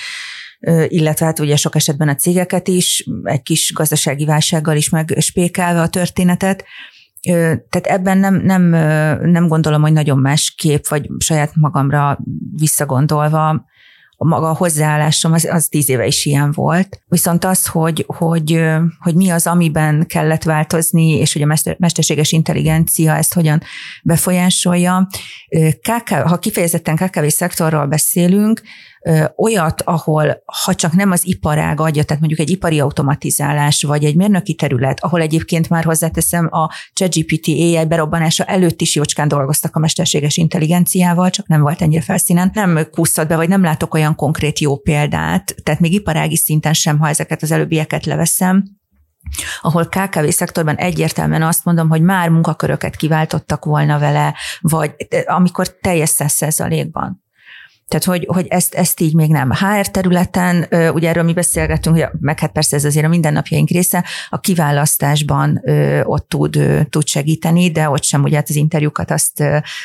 [0.88, 5.90] illetve hát ugye sok esetben a cégeket is, egy kis gazdasági válsággal is megspékelve a
[5.90, 6.66] történetet,
[7.70, 8.62] tehát ebben nem, nem,
[9.32, 12.20] nem gondolom, hogy nagyon más kép, vagy saját magamra
[12.56, 13.68] visszagondolva,
[14.22, 17.02] a maga a hozzáállásom az, az tíz éve is ilyen volt.
[17.08, 18.66] Viszont az, hogy, hogy,
[19.00, 23.62] hogy mi az, amiben kellett változni, és hogy a mester, mesterséges intelligencia ezt hogyan
[24.04, 25.08] befolyásolja.
[25.82, 28.62] KK, ha kifejezetten KKV szektorról beszélünk,
[29.38, 34.16] olyat, ahol ha csak nem az iparág adja, tehát mondjuk egy ipari automatizálás, vagy egy
[34.16, 39.80] mérnöki terület, ahol egyébként már hozzáteszem a ChatGPT AI berobbanása előtt is jócskán dolgoztak a
[39.80, 44.60] mesterséges intelligenciával, csak nem volt ennyire felszínen, nem kúszhat be, vagy nem látok olyan konkrét
[44.60, 48.64] jó példát, tehát még iparági szinten sem, ha ezeket az előbbieket leveszem,
[49.62, 54.95] ahol KKV szektorban egyértelműen azt mondom, hogy már munkaköröket kiváltottak volna vele, vagy
[55.26, 57.24] amikor teljes százalékban.
[57.90, 59.52] Tehát, hogy, hogy ezt, ezt így még nem.
[59.52, 64.06] HR területen, ugye erről mi beszélgetünk, hogy meg hát persze ez azért a mindennapjaink része,
[64.30, 65.62] a kiválasztásban
[66.04, 66.60] ott tud,
[66.90, 69.44] tud segíteni, de ott sem ugye hát az interjúkat azt,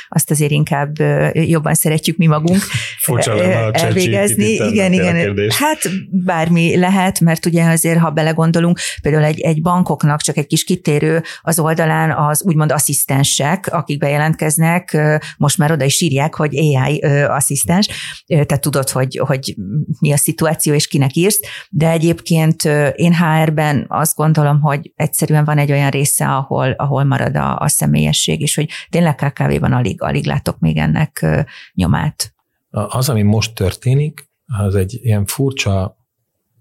[0.09, 0.99] azt azért inkább
[1.33, 2.63] jobban szeretjük mi magunk
[3.73, 4.51] elvégezni.
[4.51, 5.51] Igen, igen.
[5.51, 5.79] Hát
[6.11, 11.23] bármi lehet, mert ugye azért, ha belegondolunk, például egy, egy bankoknak csak egy kis kitérő
[11.43, 14.97] az oldalán az úgymond asszisztensek, akik bejelentkeznek,
[15.37, 16.99] most már oda is írják, hogy AI
[17.29, 17.89] asszisztens,
[18.27, 19.55] te tudod, hogy, hogy
[20.01, 21.41] mi a szituáció, és kinek írsz,
[21.71, 22.65] de egyébként
[22.95, 27.69] én HR-ben azt gondolom, hogy egyszerűen van egy olyan része, ahol, ahol marad a, a
[27.69, 31.27] személyesség, és hogy tényleg KKV-ban alig, alig látok még ennek
[31.73, 32.35] nyomát.
[32.71, 35.97] Az, ami most történik, az egy ilyen furcsa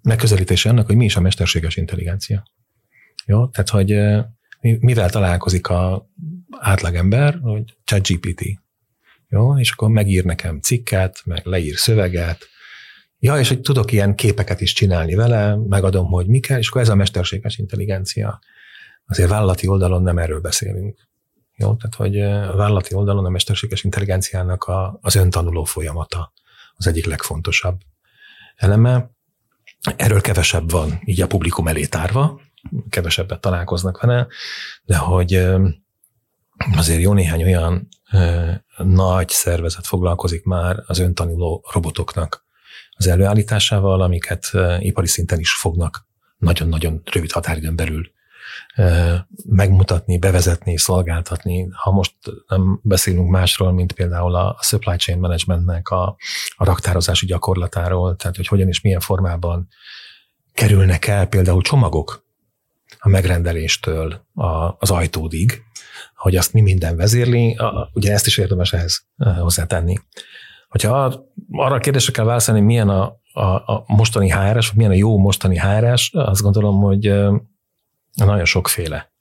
[0.02, 2.44] megközelítése annak, hogy mi is a mesterséges intelligencia.
[3.26, 3.48] Jó?
[3.48, 3.96] Tehát, hogy
[4.80, 6.10] mivel találkozik a
[6.60, 8.63] átlagember, hogy ChatGPT.
[9.34, 9.58] Jó?
[9.58, 12.52] És akkor megír nekem cikket, meg leír szöveget,
[13.20, 16.82] Ja, és hogy tudok ilyen képeket is csinálni vele, megadom, hogy mi kell, és akkor
[16.82, 18.40] ez a mesterséges intelligencia.
[19.06, 21.08] Azért vállalati oldalon nem erről beszélünk.
[21.56, 26.34] Jó, tehát hogy a vállalati oldalon a mesterséges intelligenciának a, az öntanuló folyamata
[26.76, 27.80] az egyik legfontosabb
[28.56, 29.10] eleme.
[29.96, 32.42] Erről kevesebb van így a publikum elé tárva,
[32.90, 34.28] kevesebbet találkoznak vele,
[34.84, 35.48] de hogy
[36.76, 37.88] azért jó néhány olyan
[38.78, 42.46] nagy szervezet foglalkozik már az öntanuló robotoknak
[42.92, 48.12] az előállításával, amiket ipari szinten is fognak nagyon-nagyon rövid határidőn belül
[49.46, 51.68] megmutatni, bevezetni, szolgáltatni.
[51.72, 52.14] Ha most
[52.48, 56.16] nem beszélünk másról, mint például a supply chain managementnek a,
[56.56, 59.68] a raktározási gyakorlatáról, tehát hogy hogyan és milyen formában
[60.54, 62.26] kerülnek el például csomagok
[63.00, 64.26] a megrendeléstől
[64.80, 65.62] az ajtódig,
[66.24, 67.58] hogy azt mi minden vezérli,
[67.94, 69.06] ugye ezt is érdemes ehhez
[69.40, 70.00] hozzátenni.
[70.68, 74.96] Hogyha arra a kérdésre kell válaszolni, milyen a, a, a mostani HRS, vagy milyen a
[74.96, 77.14] jó mostani HRS, azt gondolom, hogy
[78.14, 79.12] nagyon sokféle.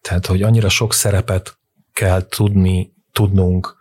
[0.00, 1.58] Tehát, hogy annyira sok szerepet
[1.92, 3.76] kell tudni, tudnunk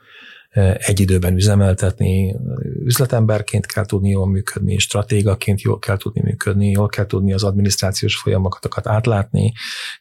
[0.77, 2.35] egy időben üzemeltetni,
[2.83, 8.17] üzletemberként kell tudni jól működni, stratégaként jól kell tudni működni, jól kell tudni az adminisztrációs
[8.17, 9.51] folyamatokat átlátni,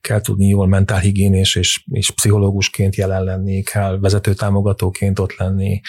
[0.00, 5.80] kell tudni jól mentálhigiénés és, és pszichológusként jelen lenni, kell vezetőtámogatóként ott lenni,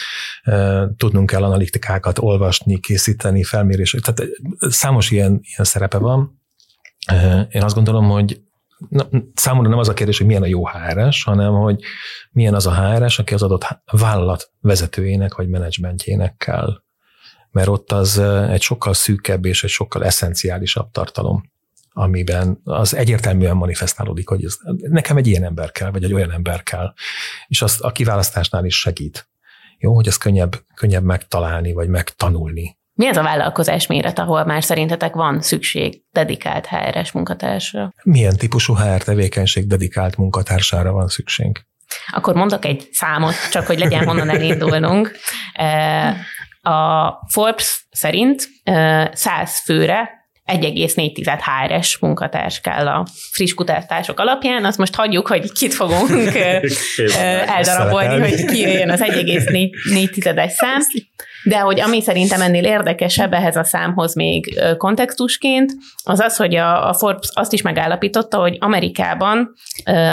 [0.97, 3.95] tudnunk kell analitikákat olvasni, készíteni, felmérés.
[4.01, 6.41] Tehát számos ilyen, ilyen szerepe van.
[7.49, 8.41] Én azt gondolom, hogy
[8.89, 11.81] na, számomra nem az a kérdés, hogy milyen a jó HRS, hanem hogy
[12.31, 16.81] milyen az a HRS, aki az adott vállalat vezetőjének vagy menedzsmentjének kell.
[17.51, 18.17] Mert ott az
[18.49, 21.51] egy sokkal szűkebb és egy sokkal eszenciálisabb tartalom,
[21.91, 26.63] amiben az egyértelműen manifestálódik, hogy ez, nekem egy ilyen ember kell, vagy egy olyan ember
[26.63, 26.93] kell.
[27.47, 29.29] És azt a kiválasztásnál is segít.
[29.77, 34.63] Jó, hogy ez könnyebb, könnyebb megtalálni, vagy megtanulni mi az a vállalkozás méret, ahol már
[34.63, 37.93] szerintetek van szükség dedikált HR-es munkatársra?
[38.03, 41.65] Milyen típusú HR tevékenység dedikált munkatársára van szükség?
[42.11, 45.11] Akkor mondok egy számot, csak hogy legyen honnan elindulnunk.
[46.61, 48.47] A Forbes szerint
[49.13, 50.16] 100 főre
[50.47, 54.65] 1,4 HRS munkatárs kell a friss kutatások alapján.
[54.65, 56.35] Azt most hagyjuk, hogy kit fogunk
[57.45, 60.79] eldarabolni, hogy ki jön az 1,4 szám.
[61.43, 65.71] De hogy ami szerintem ennél érdekesebb ehhez a számhoz még kontextusként,
[66.03, 69.53] az az, hogy a, a Forbes azt is megállapította, hogy Amerikában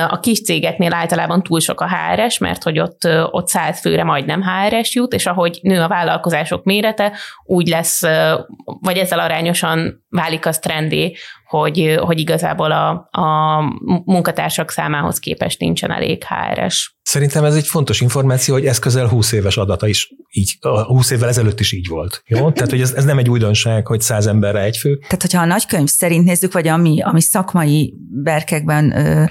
[0.08, 4.42] a kis cégeknél általában túl sok a HRS, mert hogy ott, ott száz főre majdnem
[4.42, 7.12] HRS jut, és ahogy nő a vállalkozások mérete,
[7.44, 8.02] úgy lesz,
[8.64, 11.16] vagy ezzel arányosan válik az trendé,
[11.46, 13.60] hogy, hogy igazából a, a
[14.04, 16.94] munkatársak számához képest nincsen elég HRS.
[17.02, 21.28] Szerintem ez egy fontos információ, hogy ez közel 20 éves adata is így, 20 évvel
[21.28, 22.22] ezelőtt is így volt.
[22.26, 22.50] Jó?
[22.50, 24.96] Tehát, hogy ez, ez nem egy újdonság, hogy 100 emberre egy fő.
[24.96, 29.24] Tehát, hogyha a nagykönyv szerint nézzük, vagy ami, ami szakmai berkekben ö,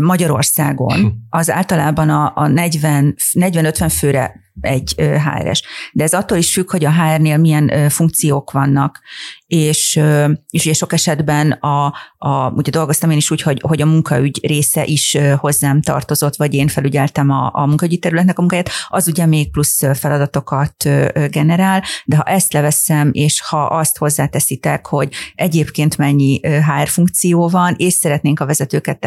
[0.00, 1.06] Magyarországon, hm.
[1.28, 5.62] az általában a, a 40-50 főre egy HRS.
[5.92, 9.00] De ez attól is függ, hogy a HR-nél milyen funkciók vannak,
[9.46, 10.00] és,
[10.50, 14.46] és ugye sok esetben a, a, ugye dolgoztam én is úgy, hogy, hogy a munkaügy
[14.46, 19.26] része is hozzám tartozott, vagy én felügyeltem a, a munkaügyi területnek a munkáját, az ugye
[19.26, 20.88] még plusz feladatokat
[21.30, 27.74] generál, de ha ezt leveszem, és ha azt hozzáteszitek, hogy egyébként mennyi HR funkció van,
[27.78, 28.98] és szeretnénk a vezetőket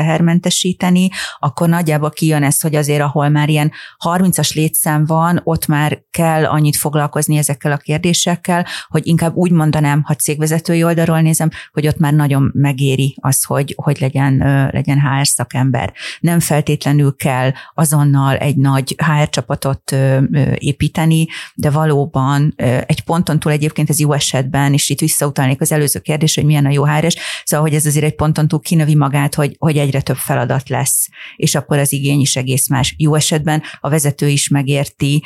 [0.73, 1.09] tehermentesíteni,
[1.39, 3.71] akkor nagyjából kijön ez, hogy azért, ahol már ilyen
[4.05, 10.01] 30-as létszám van, ott már kell annyit foglalkozni ezekkel a kérdésekkel, hogy inkább úgy mondanám,
[10.03, 14.37] ha cégvezetői oldalról nézem, hogy ott már nagyon megéri az, hogy, hogy legyen,
[14.71, 15.93] legyen HR szakember.
[16.19, 19.95] Nem feltétlenül kell azonnal egy nagy HR csapatot
[20.55, 22.53] építeni, de valóban
[22.85, 26.65] egy ponton túl egyébként ez jó esetben, és itt visszautalnék az előző kérdés, hogy milyen
[26.65, 27.13] a jó hr
[27.43, 31.07] szóval, hogy ez azért egy ponton túl kinövi magát, hogy, hogy egyre több feladat lesz,
[31.35, 32.95] és akkor az igény is egész más.
[32.97, 35.23] Jó esetben a vezető is megérti,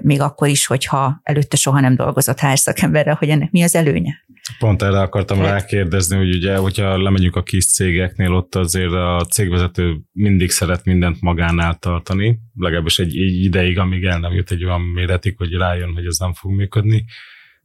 [0.00, 4.24] még akkor is, hogyha előtte soha nem dolgozott HR szakemberrel, hogy ennek mi az előnye.
[4.58, 5.46] Pont erre akartam hát.
[5.46, 11.20] rákérdezni, hogy ugye, hogyha lemegyünk a kis cégeknél, ott azért a cégvezető mindig szeret mindent
[11.20, 15.92] magánál tartani, legalábbis egy, egy ideig, amíg el nem jut egy olyan méretig, hogy rájön,
[15.94, 17.04] hogy ez nem fog működni.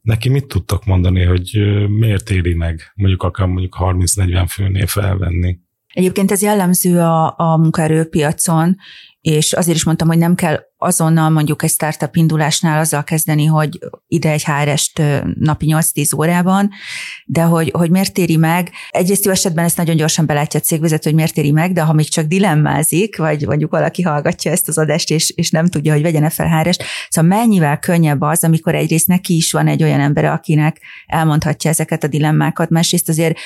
[0.00, 1.48] Neki mit tudtak mondani, hogy
[1.88, 5.58] miért éri meg mondjuk akár mondjuk 30-40 főnél felvenni?
[5.96, 8.76] Egyébként ez jellemző a, a munkaerőpiacon,
[9.20, 13.78] és azért is mondtam, hogy nem kell azonnal mondjuk egy startup indulásnál azzal kezdeni, hogy
[14.06, 15.02] ide egy HR-est
[15.38, 16.70] napi 8-10 órában,
[17.26, 18.70] de hogy, hogy miért éri meg.
[18.90, 21.92] Egyrészt jó esetben ezt nagyon gyorsan belátja a cégvezető, hogy miért éri meg, de ha
[21.92, 26.02] még csak dilemmázik, vagy mondjuk valaki hallgatja ezt az adást, és, és nem tudja, hogy
[26.02, 26.76] vegyene fel hr
[27.08, 32.04] szóval mennyivel könnyebb az, amikor egyrészt neki is van egy olyan ember, akinek elmondhatja ezeket
[32.04, 33.38] a dilemmákat, másrészt azért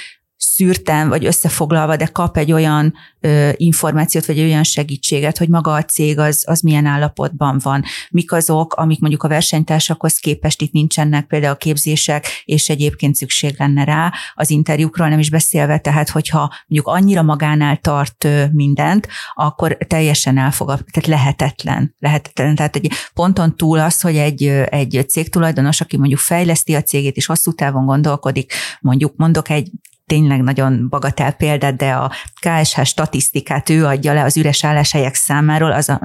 [0.43, 5.85] szűrten vagy összefoglalva, de kap egy olyan ö, információt, vagy olyan segítséget, hogy maga a
[5.85, 11.27] cég az, az milyen állapotban van, mik azok, amik mondjuk a versenytársakhoz képest itt nincsenek,
[11.27, 16.55] például a képzések, és egyébként szükség lenne rá, az interjúkról nem is beszélve, tehát hogyha
[16.67, 22.55] mondjuk annyira magánál tart mindent, akkor teljesen elfogad, tehát lehetetlen, lehetetlen.
[22.55, 27.27] Tehát egy ponton túl az, hogy egy, egy cégtulajdonos, aki mondjuk fejleszti a cégét, és
[27.27, 29.71] hosszú távon gondolkodik, mondjuk mondok egy
[30.11, 35.73] tényleg nagyon bagatel példát, de a KSH statisztikát ő adja le az üres álláshelyek számáról,
[35.73, 36.01] az a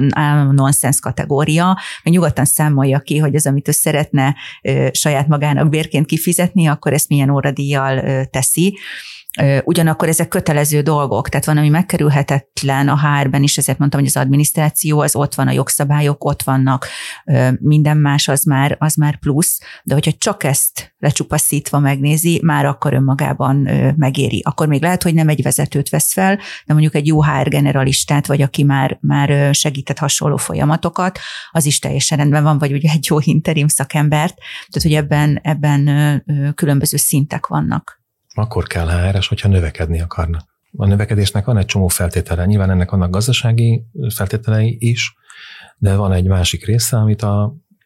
[0.51, 4.35] nonsens kategória, mert nyugodtan számolja ki, hogy az, amit ő szeretne
[4.91, 8.77] saját magának bérként kifizetni, akkor ezt milyen óradíjjal teszi.
[9.63, 14.17] Ugyanakkor ezek kötelező dolgok, tehát van, ami megkerülhetetlen a HR-ben is, ezért mondtam, hogy az
[14.17, 16.87] adminisztráció, az ott van, a jogszabályok ott vannak,
[17.59, 22.93] minden más az már, az már plusz, de hogyha csak ezt lecsupaszítva megnézi, már akkor
[22.93, 23.55] önmagában
[23.97, 24.41] megéri.
[24.45, 28.27] Akkor még lehet, hogy nem egy vezetőt vesz fel, de mondjuk egy jó HR generalistát,
[28.27, 31.19] vagy aki már, már segített hasonló folyamatokat,
[31.51, 34.35] az is teljesen rendben van, vagy ugye egy jó interim szakembert,
[34.67, 36.23] tehát hogy ebben, ebben
[36.55, 38.03] különböző szintek vannak
[38.37, 40.53] akkor kell HRS, hogyha növekedni akarnak.
[40.77, 45.15] A növekedésnek van egy csomó feltétele, nyilván ennek vannak gazdasági feltételei is,
[45.77, 47.43] de van egy másik része, amit a,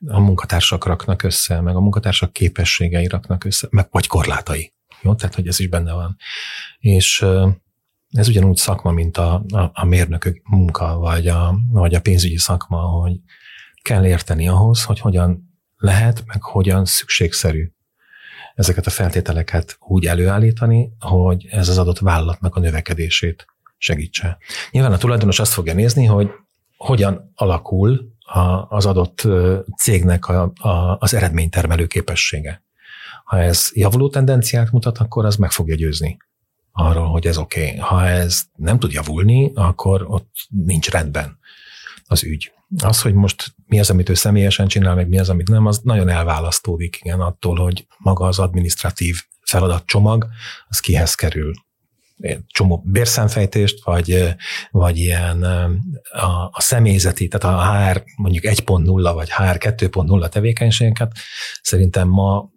[0.07, 4.73] a munkatársak raknak össze, meg a munkatársak képességei raknak össze, meg vagy korlátai.
[5.01, 6.15] Jó, tehát hogy ez is benne van.
[6.79, 7.25] És
[8.09, 12.77] ez ugyanúgy szakma, mint a, a, a mérnökök munka, vagy a, vagy a pénzügyi szakma,
[12.77, 13.19] hogy
[13.81, 17.71] kell érteni ahhoz, hogy hogyan lehet, meg hogyan szükségszerű
[18.59, 23.45] ezeket a feltételeket úgy előállítani, hogy ez az adott vállalatnak a növekedését
[23.77, 24.37] segítse.
[24.71, 26.29] Nyilván a tulajdonos azt fogja nézni, hogy
[26.77, 28.39] hogyan alakul a,
[28.75, 29.27] az adott
[29.77, 32.63] cégnek a, a, az eredménytermelő képessége.
[33.23, 36.17] Ha ez javuló tendenciát mutat, akkor az meg fogja győzni
[36.71, 37.65] arról, hogy ez oké.
[37.65, 37.77] Okay.
[37.77, 41.37] Ha ez nem tud javulni, akkor ott nincs rendben
[42.05, 42.51] az ügy.
[42.83, 45.79] Az, hogy most mi az, amit ő személyesen csinál, meg mi az, amit nem, az
[45.83, 50.27] nagyon elválasztódik igen attól, hogy maga az administratív feladatcsomag,
[50.67, 51.53] az kihez kerül?
[52.47, 54.35] Csomó bérszámfejtést, vagy,
[54.71, 55.43] vagy ilyen
[56.11, 61.11] a, a személyzeti, tehát a HR mondjuk 1.0 vagy HR 2.0 tevékenységeket
[61.61, 62.49] szerintem ma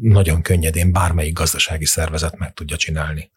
[0.00, 3.30] nagyon könnyedén bármelyik gazdasági szervezet meg tudja csinálni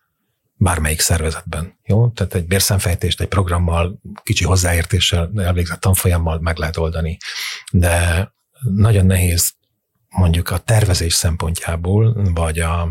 [0.58, 1.78] bármelyik szervezetben.
[1.86, 2.10] Jó?
[2.10, 7.18] Tehát egy bérszemfejtést egy programmal, kicsi hozzáértéssel, elvégzett tanfolyammal meg lehet oldani.
[7.72, 8.28] De
[8.62, 9.54] nagyon nehéz
[10.10, 12.90] mondjuk a tervezés szempontjából, vagy a,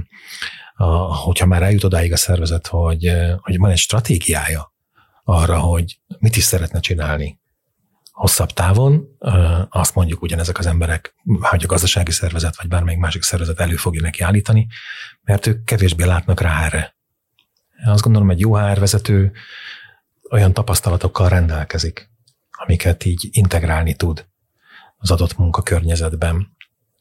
[0.74, 0.84] a,
[1.16, 4.74] hogyha már eljut odáig a szervezet, hogy, hogy van egy stratégiája
[5.24, 7.38] arra, hogy mit is szeretne csinálni
[8.16, 9.16] hosszabb távon,
[9.68, 14.00] azt mondjuk ugyanezek az emberek, hogy a gazdasági szervezet, vagy bármelyik másik szervezet elő fogja
[14.00, 14.66] neki állítani,
[15.22, 16.95] mert ők kevésbé látnak rá erre.
[17.84, 19.32] Azt gondolom, egy jó HR vezető
[20.30, 22.10] olyan tapasztalatokkal rendelkezik,
[22.50, 24.26] amiket így integrálni tud
[24.96, 26.56] az adott munkakörnyezetben,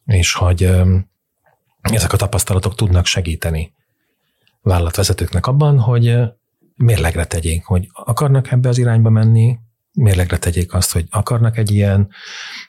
[0.05, 0.63] és hogy
[1.81, 3.73] ezek a tapasztalatok tudnak segíteni
[4.61, 6.17] vállalatvezetőknek abban, hogy
[6.75, 9.59] mérlegre tegyék, hogy akarnak ebbe az irányba menni,
[9.91, 12.09] mérlegre tegyék azt, hogy akarnak egy ilyen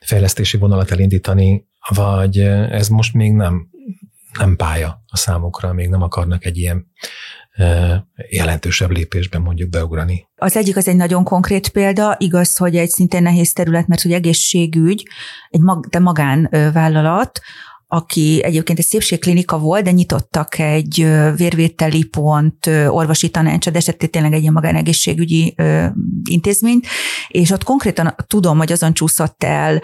[0.01, 3.69] fejlesztési vonalat elindítani, vagy ez most még nem,
[4.39, 6.93] nem pálya a számukra, még nem akarnak egy ilyen
[8.29, 10.29] jelentősebb lépésben mondjuk beugrani.
[10.37, 14.13] Az egyik az egy nagyon konkrét példa, igaz, hogy egy szintén nehéz terület, mert hogy
[14.13, 15.09] egészségügy,
[15.51, 17.41] egy mag, de magánvállalat,
[17.89, 21.07] aki egyébként egy szépségklinika volt, de nyitottak egy
[21.37, 25.55] vérvételi pont, orvosi tanácsad, esetén tényleg egy ilyen magánegészségügyi
[26.31, 26.87] intézményt,
[27.29, 29.83] és ott konkrétan tudom, hogy azon csúszott el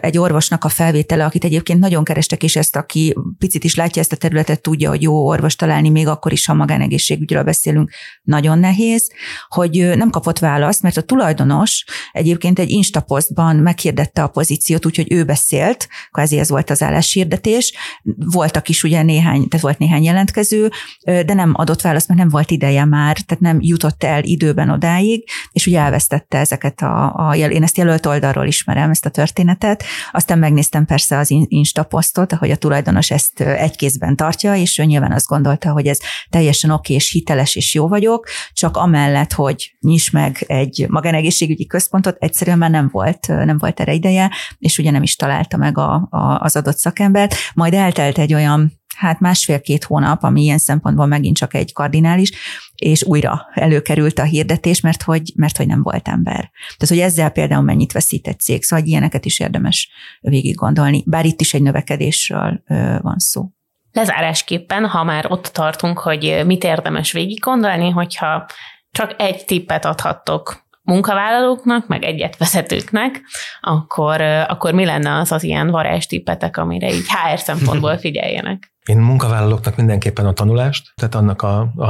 [0.00, 4.12] egy orvosnak a felvétele, akit egyébként nagyon kerestek, és ezt, aki picit is látja ezt
[4.12, 7.90] a területet, tudja, hogy jó orvos találni, még akkor is, ha magánegészségügyről beszélünk,
[8.22, 9.10] nagyon nehéz,
[9.48, 15.24] hogy nem kapott választ, mert a tulajdonos egyébként egy instapostban meghirdette a pozíciót, úgyhogy ő
[15.24, 17.72] beszélt, kvázi ez volt az állásír, hirdetés,
[18.16, 20.70] voltak is ugye néhány, tehát volt néhány jelentkező,
[21.04, 25.28] de nem adott választ, mert nem volt ideje már, tehát nem jutott el időben odáig,
[25.52, 30.38] és ugye elvesztette ezeket a, a én ezt jelölt oldalról ismerem, ezt a történetet, aztán
[30.38, 35.12] megnéztem persze az Insta posztot, ahogy a tulajdonos ezt egy kézben tartja, és ő nyilván
[35.12, 35.98] azt gondolta, hogy ez
[36.30, 42.16] teljesen oké, és hiteles, és jó vagyok, csak amellett, hogy nyis meg egy magánegészségügyi központot,
[42.18, 46.06] egyszerűen már nem volt, nem volt erre ideje, és ugye nem is találta meg a,
[46.10, 46.76] a, az adott
[47.14, 47.34] szakembert.
[47.54, 52.32] Majd eltelt egy olyan hát másfél-két hónap, ami ilyen szempontból megint csak egy kardinális,
[52.74, 56.50] és újra előkerült a hirdetés, mert hogy, mert hogy nem volt ember.
[56.76, 59.90] Tehát, hogy ezzel például mennyit veszít egy cég, szóval ilyeneket is érdemes
[60.20, 62.62] végig gondolni, bár itt is egy növekedésről
[63.00, 63.48] van szó.
[63.92, 68.46] Lezárásképpen, ha már ott tartunk, hogy mit érdemes végig gondolni, hogyha
[68.90, 73.20] csak egy tippet adhattok munkavállalóknak, meg egyet vezetőknek,
[73.60, 78.72] akkor, akkor mi lenne az az ilyen varázstippetek, amire így HR szempontból figyeljenek?
[78.84, 81.86] Én munkavállalóknak mindenképpen a tanulást, tehát annak a, a,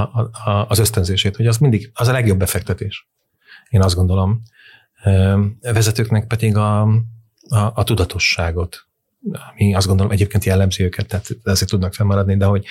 [0.50, 3.08] a, az ösztönzését, hogy az mindig az a legjobb befektetés.
[3.68, 4.42] Én azt gondolom.
[5.60, 8.86] A vezetőknek pedig a, a, a tudatosságot,
[9.50, 12.66] ami azt gondolom egyébként jellemzi őket, tehát ezért tudnak fennmaradni, de hogy,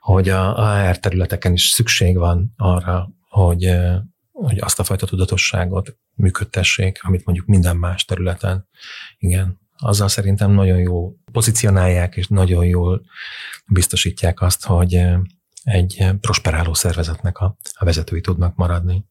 [0.00, 3.70] hogy a, a HR területeken is szükség van arra, hogy,
[4.42, 8.68] hogy azt a fajta tudatosságot működtessék, amit mondjuk minden más területen.
[9.18, 13.02] Igen, azzal szerintem nagyon jó pozícionálják, és nagyon jól
[13.66, 15.06] biztosítják azt, hogy
[15.62, 19.04] egy prosperáló szervezetnek a, a vezetői tudnak maradni.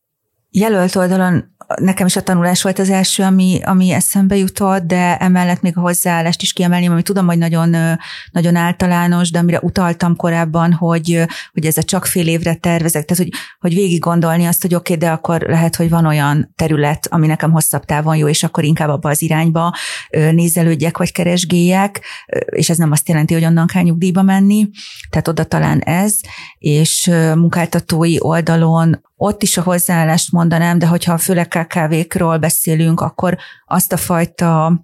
[0.50, 5.62] Jelölt oldalon nekem is a tanulás volt az első, ami, ami eszembe jutott, de emellett
[5.62, 7.76] még a hozzáállást is kiemelném, ami tudom, hogy nagyon,
[8.32, 13.24] nagyon általános, de amire utaltam korábban, hogy, hogy ez a csak fél évre tervezek, tehát
[13.24, 17.08] hogy, hogy végig gondolni azt, hogy oké, okay, de akkor lehet, hogy van olyan terület,
[17.10, 19.74] ami nekem hosszabb távon jó, és akkor inkább abba az irányba
[20.10, 22.02] nézelődjek, vagy keresgéljek,
[22.46, 24.70] és ez nem azt jelenti, hogy onnan kell nyugdíjba menni,
[25.10, 26.16] tehát oda talán ez,
[26.58, 33.94] és munkáltatói oldalon ott is a hozzáállást mondanám, de hogyha főleg KKV-król beszélünk, akkor azt
[33.94, 34.84] a fajta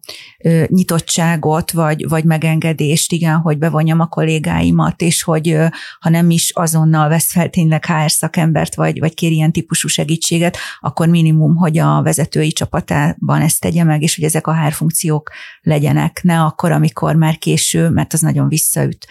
[0.68, 5.58] nyitottságot, vagy, vagy megengedést, igen, hogy bevonjam a kollégáimat, és hogy
[6.00, 10.58] ha nem is azonnal vesz fel tényleg HR szakembert, vagy, vagy kér ilyen típusú segítséget,
[10.80, 15.32] akkor minimum, hogy a vezetői csapatában ezt tegye meg, és hogy ezek a HR funkciók
[15.62, 19.08] legyenek, ne akkor, amikor már késő, mert az nagyon visszaüt.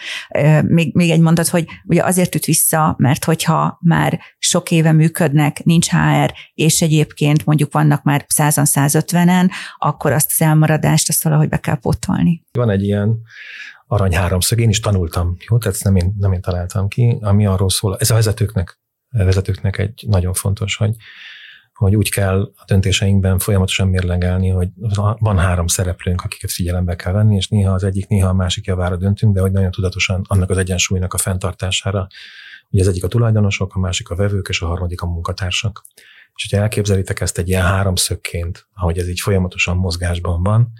[0.61, 5.63] Még, még egy mondat, hogy ugye azért üt vissza, mert hogyha már sok éve működnek,
[5.63, 11.57] nincs HR, és egyébként mondjuk vannak már 100-150-en, akkor azt az elmaradást azt valahogy be
[11.57, 12.43] kell potolni.
[12.51, 13.21] Van egy ilyen
[13.87, 15.57] arany háromszög, én is tanultam, jó?
[15.57, 18.79] Tehát ezt nem én, nem én találtam ki, ami arról szól, ez a vezetőknek,
[19.09, 20.95] a vezetőknek egy nagyon fontos, hogy,
[21.73, 24.69] hogy úgy kell a döntéseinkben folyamatosan mérlegelni, hogy
[25.19, 28.95] van három szereplőnk, akiket figyelembe kell venni, és néha az egyik, néha a másik javára
[28.95, 32.07] döntünk, de hogy nagyon tudatosan annak az egyensúlynak a fenntartására,
[32.73, 35.83] hogy az egyik a tulajdonosok, a másik a vevők, és a harmadik a munkatársak.
[36.35, 40.71] És hogyha elképzelitek ezt egy ilyen háromszögként, ahogy ez így folyamatosan mozgásban van,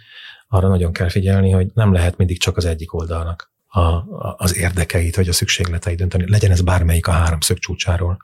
[0.47, 4.57] arra nagyon kell figyelni, hogy nem lehet mindig csak az egyik oldalnak a, a, az
[4.57, 6.29] érdekeit vagy a szükségleteit dönteni.
[6.29, 8.17] Legyen ez bármelyik a háromszög csúcsáról,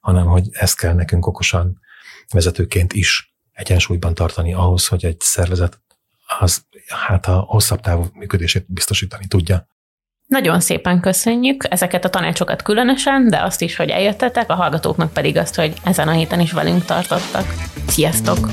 [0.00, 1.80] hanem hogy ezt kell nekünk okosan
[2.32, 5.80] vezetőként is egyensúlyban tartani ahhoz, hogy egy szervezet
[6.38, 9.66] az hát a hosszabb távú működését biztosítani tudja.
[10.26, 15.36] Nagyon szépen köszönjük ezeket a tanácsokat különösen, de azt is, hogy eljöttetek, a hallgatóknak pedig
[15.36, 17.44] azt, hogy ezen a héten is velünk tartottak.
[17.86, 18.48] Sziasztok!